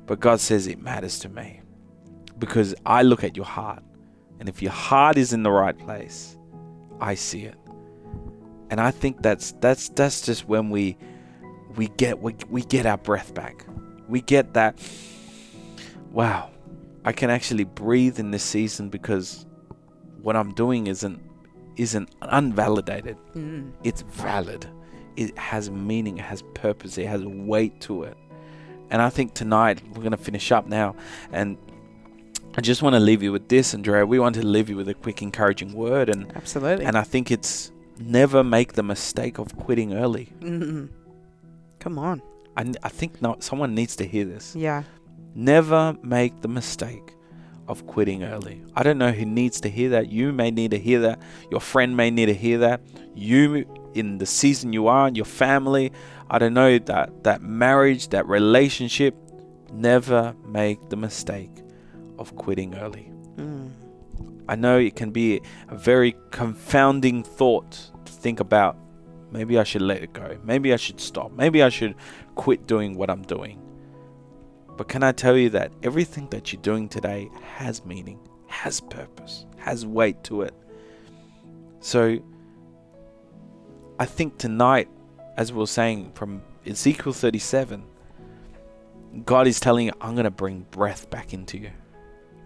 but 0.08 0.20
God 0.20 0.40
says 0.40 0.66
it 0.66 0.80
matters 0.80 1.20
to 1.20 1.30
me 1.30 1.61
because 2.42 2.76
I 2.86 3.04
look 3.04 3.24
at 3.24 3.38
your 3.38 3.46
heart, 3.46 3.84
and 4.40 4.50
if 4.50 4.62
your 4.62 4.72
heart 4.72 5.18
is 5.18 5.32
in 5.32 5.44
the 5.44 5.52
right 5.52 5.78
place, 5.78 6.36
I 7.00 7.16
see 7.16 7.44
it, 7.44 7.56
and 8.70 8.82
I 8.82 8.92
think 8.92 9.22
that's 9.22 9.54
that's 9.62 9.88
that's 9.90 10.22
just 10.22 10.50
when 10.50 10.70
we 10.70 10.98
we 11.78 11.88
get 11.88 12.20
we, 12.22 12.36
we 12.50 12.64
get 12.64 12.86
our 12.86 12.98
breath 12.98 13.34
back. 13.34 13.66
We 14.10 14.20
get 14.20 14.56
that. 14.56 14.78
Wow, 16.12 16.50
I 17.06 17.14
can 17.14 17.30
actually 17.30 17.64
breathe 17.64 18.20
in 18.20 18.32
this 18.32 18.44
season 18.44 18.90
because 18.90 19.46
what 20.22 20.36
I'm 20.36 20.54
doing 20.54 20.88
isn't 20.88 21.22
isn't 21.78 22.10
unvalidated. 22.22 23.18
Mm. 23.36 23.72
It's 23.84 24.02
valid. 24.02 24.68
It 25.16 25.38
has 25.38 25.70
meaning. 25.70 26.18
It 26.18 26.26
has 26.26 26.44
purpose. 26.56 26.98
It 26.98 27.08
has 27.08 27.24
weight 27.24 27.80
to 27.82 28.04
it. 28.04 28.18
And 28.90 29.02
I 29.02 29.10
think 29.10 29.34
tonight 29.34 29.82
we're 29.90 30.02
going 30.02 30.12
to 30.12 30.18
finish 30.18 30.52
up 30.52 30.68
now. 30.68 30.96
And 31.32 31.58
I 32.58 32.62
just 32.62 32.82
want 32.82 32.96
to 32.96 33.00
leave 33.00 33.24
you 33.24 33.32
with 33.32 33.48
this, 33.48 33.74
Andrea. 33.74 34.06
We 34.06 34.20
want 34.20 34.36
to 34.36 34.46
leave 34.46 34.70
you 34.70 34.76
with 34.76 34.90
a 34.90 34.94
quick, 34.94 35.22
encouraging 35.22 35.74
word. 35.74 36.10
And 36.10 36.32
Absolutely. 36.36 36.86
and 36.86 36.98
I 36.98 37.04
think 37.04 37.32
it's 37.32 37.72
never 37.98 38.44
make 38.44 38.74
the 38.74 38.84
mistake 38.84 39.38
of 39.38 39.56
quitting 39.58 39.94
early. 39.94 40.34
mm 40.42 40.90
Come 41.80 41.98
on. 41.98 42.22
I, 42.58 42.72
I 42.84 42.90
think 42.90 43.22
not. 43.22 43.42
Someone 43.42 43.74
needs 43.74 43.96
to 43.96 44.06
hear 44.06 44.26
this. 44.26 44.56
Yeah. 44.56 44.84
Never 45.34 45.96
make 46.04 46.42
the 46.42 46.48
mistake 46.48 47.16
of 47.68 47.88
quitting 47.88 48.24
early. 48.24 48.62
I 48.76 48.84
don't 48.84 48.98
know 48.98 49.12
who 49.12 49.26
needs 49.26 49.62
to 49.62 49.70
hear 49.70 49.90
that. 49.92 50.12
You 50.12 50.34
may 50.34 50.52
need 50.52 50.72
to 50.72 50.78
hear 50.78 51.00
that. 51.02 51.22
Your 51.50 51.62
friend 51.62 51.96
may 51.96 52.12
need 52.12 52.26
to 52.26 52.34
hear 52.34 52.58
that. 52.60 52.82
You 53.16 53.66
in 53.94 54.18
the 54.18 54.26
season 54.26 54.74
you 54.74 54.88
are, 54.88 55.08
in 55.08 55.16
your 55.16 55.26
family, 55.26 55.92
I 56.30 56.38
don't 56.38 56.54
know 56.54 56.78
that 56.80 57.24
that 57.24 57.42
marriage, 57.42 58.10
that 58.10 58.28
relationship, 58.28 59.16
never 59.72 60.36
make 60.46 60.90
the 60.90 60.98
mistake 60.98 61.61
of 62.22 62.36
quitting 62.36 62.76
early. 62.76 63.12
Mm. 63.36 63.72
I 64.48 64.56
know 64.56 64.78
it 64.78 64.96
can 64.96 65.12
be 65.12 65.42
a 65.70 65.76
very 65.76 66.16
confounding 66.32 67.24
thought 67.24 67.92
to 68.06 68.12
think 68.12 68.40
about. 68.40 68.78
Maybe 69.32 69.58
I 69.58 69.64
should 69.64 69.82
let 69.82 70.04
it 70.04 70.14
go. 70.14 70.38
Maybe 70.44 70.74
I 70.74 70.76
should 70.76 71.00
stop. 71.00 71.32
Maybe 71.32 71.64
I 71.64 71.70
should 71.70 71.96
quit 72.36 72.68
doing 72.68 72.96
what 72.96 73.10
I'm 73.10 73.22
doing. 73.24 73.62
But 74.78 74.88
can 74.88 75.04
I 75.04 75.12
tell 75.12 75.38
you 75.38 75.50
that 75.52 75.72
everything 75.84 76.28
that 76.30 76.52
you're 76.52 76.62
doing 76.62 76.90
today 76.90 77.30
has 77.56 77.86
meaning, 77.86 78.20
has 78.48 78.82
purpose, 78.82 79.46
has 79.58 79.86
weight 79.86 80.24
to 80.26 80.42
it. 80.42 80.54
So 81.80 82.20
I 84.00 84.06
think 84.06 84.38
tonight, 84.38 84.90
as 85.38 85.54
we 85.54 85.60
were 85.60 85.68
saying 85.68 86.12
from 86.14 86.42
Ezekiel 86.66 87.14
37, 87.14 87.84
God 89.26 89.48
is 89.48 89.60
telling 89.60 89.88
you, 89.88 89.94
I'm 90.02 90.14
going 90.14 90.26
to 90.26 90.32
bring 90.32 90.66
breath 90.72 91.10
back 91.10 91.34
into 91.34 91.58
you. 91.58 91.72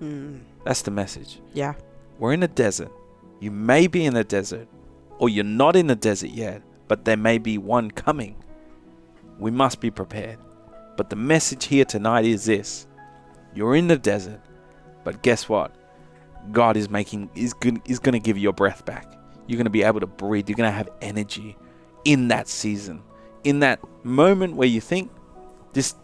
Mm. 0.02 0.42
That's 0.64 0.82
the 0.82 0.92
message. 0.92 1.40
Yeah. 1.54 1.74
We're 2.20 2.34
in 2.34 2.44
a 2.44 2.48
desert. 2.48 2.92
You 3.40 3.52
may 3.52 3.88
be 3.88 4.06
in 4.06 4.16
a 4.16 4.24
desert, 4.24 4.68
or 5.20 5.30
you're 5.30 5.44
not 5.44 5.76
in 5.76 5.90
a 5.90 5.96
desert 5.96 6.30
yet, 6.32 6.62
but 6.88 7.06
there 7.06 7.18
may 7.18 7.38
be 7.38 7.58
one 7.58 7.92
coming. 7.92 8.36
We 9.40 9.52
must 9.52 9.82
be 9.82 9.92
prepared. 9.92 10.38
But 10.98 11.10
the 11.10 11.16
message 11.16 11.66
here 11.66 11.86
tonight 11.86 12.26
is 12.26 12.46
this 12.46 12.88
you're 13.54 13.76
in 13.76 13.88
the 13.88 13.98
desert, 13.98 14.42
but 15.04 15.22
guess 15.24 15.48
what? 15.50 15.76
God 16.52 16.78
is 16.78 16.90
making 16.90 17.30
is 17.36 17.54
going 17.54 17.82
is 17.86 18.00
to 18.00 18.20
give 18.20 18.38
you 18.38 18.44
your 18.44 18.54
breath 18.54 18.86
back. 18.86 19.12
You're 19.48 19.58
going 19.58 19.66
to 19.66 19.72
be 19.72 19.84
able 19.84 20.00
to 20.00 20.08
breathe. 20.08 20.50
You're 20.50 20.56
going 20.58 20.70
to 20.70 20.76
have 20.76 20.90
energy 21.02 21.58
in 22.06 22.28
that 22.30 22.48
season, 22.48 23.02
in 23.44 23.60
that 23.60 23.80
moment 24.04 24.56
where 24.56 24.68
you 24.68 24.80
think 24.82 25.12
this 25.74 25.96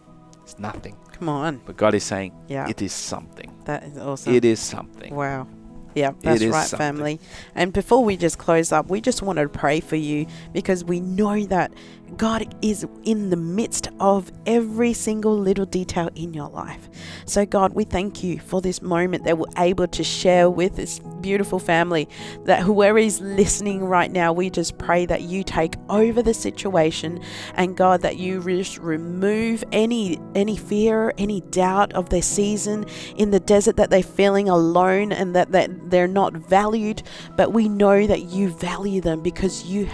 is 0.46 0.58
nothing. 0.58 0.96
Come 1.12 1.28
on. 1.28 1.60
But 1.64 1.76
God 1.76 1.94
is 1.94 2.04
saying 2.04 2.34
Yeah. 2.48 2.68
it 2.68 2.82
is 2.82 2.92
something. 2.92 3.51
That 3.64 3.84
is 3.84 3.98
awesome. 3.98 4.34
It 4.34 4.44
is 4.44 4.60
something. 4.60 5.14
Wow. 5.14 5.46
Yeah, 5.94 6.12
that's 6.22 6.42
right, 6.44 6.66
something. 6.66 6.78
family. 6.78 7.20
And 7.54 7.72
before 7.72 8.02
we 8.02 8.16
just 8.16 8.38
close 8.38 8.72
up, 8.72 8.88
we 8.88 9.00
just 9.00 9.22
wanted 9.22 9.42
to 9.42 9.48
pray 9.48 9.80
for 9.80 9.96
you 9.96 10.26
because 10.52 10.84
we 10.84 11.00
know 11.00 11.44
that 11.46 11.72
God 12.16 12.54
is 12.62 12.86
in 13.04 13.30
the 13.30 13.36
midst 13.36 13.88
of 13.98 14.30
every 14.46 14.92
single 14.92 15.36
little 15.36 15.66
detail 15.66 16.10
in 16.14 16.34
your 16.34 16.48
life. 16.48 16.88
So, 17.24 17.46
God, 17.46 17.72
we 17.72 17.84
thank 17.84 18.22
you 18.22 18.38
for 18.38 18.60
this 18.60 18.82
moment 18.82 19.24
that 19.24 19.38
we're 19.38 19.46
able 19.58 19.86
to 19.88 20.04
share 20.04 20.50
with 20.50 20.76
this 20.76 20.98
beautiful 21.20 21.58
family. 21.58 22.08
That 22.44 22.62
whoever 22.62 22.98
is 22.98 23.20
listening 23.20 23.84
right 23.84 24.10
now, 24.10 24.32
we 24.32 24.50
just 24.50 24.78
pray 24.78 25.06
that 25.06 25.22
you 25.22 25.42
take 25.42 25.74
over 25.88 26.22
the 26.22 26.34
situation 26.34 27.20
and 27.54 27.76
God, 27.76 28.02
that 28.02 28.16
you 28.16 28.42
just 28.42 28.78
remove 28.78 29.64
any 29.72 30.18
any 30.34 30.56
fear, 30.56 31.12
any 31.18 31.40
doubt 31.42 31.92
of 31.92 32.10
their 32.10 32.22
season 32.22 32.84
in 33.16 33.30
the 33.30 33.40
desert 33.40 33.76
that 33.76 33.90
they're 33.90 34.02
feeling 34.02 34.48
alone 34.48 35.12
and 35.12 35.34
that, 35.34 35.52
that 35.52 35.90
they're 35.90 36.08
not 36.08 36.34
valued. 36.34 37.02
But 37.36 37.52
we 37.52 37.68
know 37.68 38.06
that 38.06 38.24
you 38.24 38.48
value 38.48 39.00
them 39.00 39.22
because 39.22 39.64
you 39.64 39.88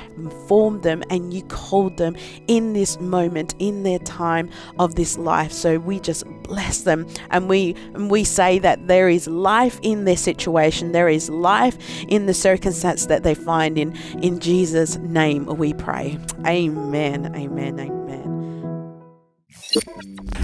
formed 0.48 0.82
them 0.82 1.02
and 1.10 1.32
you 1.32 1.42
called 1.44 1.96
them 2.12 2.22
in 2.46 2.72
this 2.72 3.00
moment, 3.00 3.54
in 3.58 3.82
their 3.82 3.98
time 4.00 4.50
of 4.78 4.94
this 4.94 5.18
life. 5.18 5.52
So 5.52 5.78
we 5.78 6.00
just 6.00 6.24
bless 6.42 6.82
them 6.82 7.06
and 7.30 7.48
we 7.48 7.74
and 7.94 8.10
we 8.10 8.24
say 8.24 8.58
that 8.58 8.88
there 8.88 9.08
is 9.08 9.26
life 9.26 9.78
in 9.82 10.04
their 10.04 10.16
situation. 10.16 10.92
There 10.92 11.08
is 11.08 11.28
life 11.28 11.76
in 12.08 12.26
the 12.26 12.34
circumstance 12.34 13.06
that 13.06 13.22
they 13.22 13.34
find 13.34 13.78
in. 13.78 13.96
In 14.22 14.40
Jesus' 14.40 14.96
name 14.96 15.46
we 15.46 15.74
pray. 15.74 16.18
Amen. 16.46 17.34
Amen. 17.36 17.78
Amen. 17.78 18.07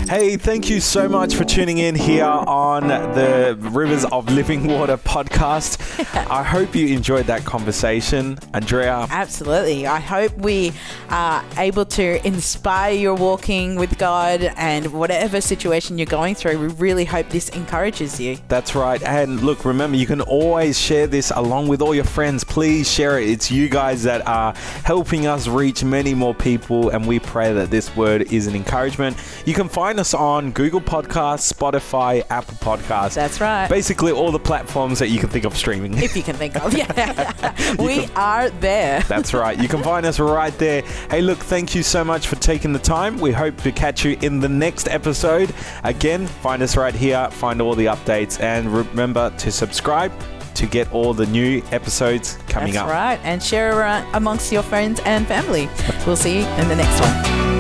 Hey, 0.09 0.37
thank 0.37 0.69
you 0.69 0.81
so 0.81 1.09
much 1.09 1.35
for 1.35 1.45
tuning 1.45 1.79
in 1.79 1.95
here 1.95 2.25
on 2.27 2.89
the 2.89 3.57
Rivers 3.59 4.05
of 4.05 4.31
Living 4.31 4.67
Water 4.67 4.99
podcast. 4.99 5.81
I 6.31 6.43
hope 6.43 6.75
you 6.75 6.89
enjoyed 6.89 7.27
that 7.27 7.45
conversation. 7.45 8.39
Andrea, 8.53 9.07
Absolutely. 9.09 9.87
I 9.87 9.99
hope 9.99 10.37
we 10.37 10.73
are 11.09 11.43
able 11.57 11.87
to 11.87 12.27
inspire 12.27 12.93
your 12.93 13.15
walking 13.15 13.77
with 13.77 13.97
God 13.97 14.43
and 14.57 14.93
whatever 14.93 15.41
situation 15.41 15.97
you're 15.97 16.05
going 16.05 16.35
through. 16.35 16.59
We 16.59 16.67
really 16.75 17.07
hope 17.07 17.31
this 17.31 17.49
encourages 17.51 18.21
you. 18.21 18.37
that's 18.49 18.75
right. 18.75 19.03
And 19.03 19.41
look, 19.41 19.65
remember, 19.65 19.97
you 19.97 20.07
can 20.07 20.21
always 20.21 20.79
share 20.79 21.07
this 21.07 21.33
along 21.35 21.69
with 21.69 21.81
all 21.81 21.95
your 21.95 22.05
friends. 22.05 22.45
Please 22.45 22.91
share 22.93 23.19
it. 23.19 23.31
It's 23.31 23.51
you 23.51 23.71
guys 23.71 24.03
that 24.03 24.27
are 24.27 24.55
helping 24.85 25.27
us 25.27 25.49
reach 25.49 25.83
many 25.83 26.13
more 26.13 26.35
people, 26.35 26.91
and 26.91 27.07
we 27.07 27.19
pray 27.21 27.55
that 27.55 27.71
this 27.71 27.97
word 27.97 28.31
is 28.31 28.47
an 28.47 28.55
encouragement. 28.55 29.13
You 29.44 29.55
can 29.55 29.68
find 29.68 30.00
us 30.00 30.14
on 30.14 30.53
Google 30.53 30.81
Podcasts, 30.81 31.53
Spotify, 31.53 32.24
Apple 32.31 32.55
Podcasts. 32.57 33.14
That's 33.14 33.40
right. 33.40 33.68
Basically, 33.68 34.12
all 34.12 34.33
the 34.33 34.38
platforms 34.38 34.98
that 34.98 35.09
you 35.09 35.18
can 35.18 35.29
think 35.29 35.44
of 35.44 35.57
streaming. 35.57 35.94
if 35.98 36.16
you 36.16 36.22
can 36.22 36.37
think 36.37 36.57
of. 36.57 36.74
Yeah. 36.74 37.77
we 37.79 38.07
are 38.16 38.50
there. 38.50 39.00
That's 39.03 39.35
right. 39.35 39.61
You 39.61 39.68
can 39.68 39.83
find 39.83 40.07
us 40.07 40.18
right 40.18 40.57
there. 40.59 40.83
Hey, 41.11 41.20
look, 41.20 41.38
thank 41.38 41.74
you 41.74 41.83
so 41.83 42.05
much 42.05 42.27
for 42.27 42.37
taking 42.37 42.72
the 42.72 42.79
time. 42.79 43.18
We 43.18 43.33
hope 43.33 43.57
to 43.59 43.72
catch 43.72 44.05
you 44.05 44.16
in 44.22 44.40
the 44.40 44.48
next 44.48 44.88
episode. 44.88 45.55
Again, 45.85 46.27
find 46.27 46.62
us 46.62 46.77
right 46.77 46.94
here, 46.94 47.31
find 47.31 47.61
all 47.61 47.74
the 47.74 47.87
updates, 47.87 48.40
and 48.40 48.72
remember 48.72 49.31
to 49.38 49.53
subscribe 49.53 50.12
to 50.55 50.66
get 50.66 50.90
all 50.92 51.12
the 51.12 51.27
new 51.27 51.62
episodes 51.72 52.38
coming 52.48 52.72
That's 52.72 52.85
up. 52.85 52.90
right. 52.90 53.20
And 53.24 53.42
share 53.42 53.79
around 53.79 54.12
amongst 54.14 54.53
your 54.53 54.62
friends 54.62 55.00
and 55.05 55.27
family. 55.27 55.68
We'll 56.07 56.16
see 56.16 56.40
you 56.40 56.46
in 56.46 56.68
the 56.68 56.77
next 56.77 57.00
one. 57.00 57.54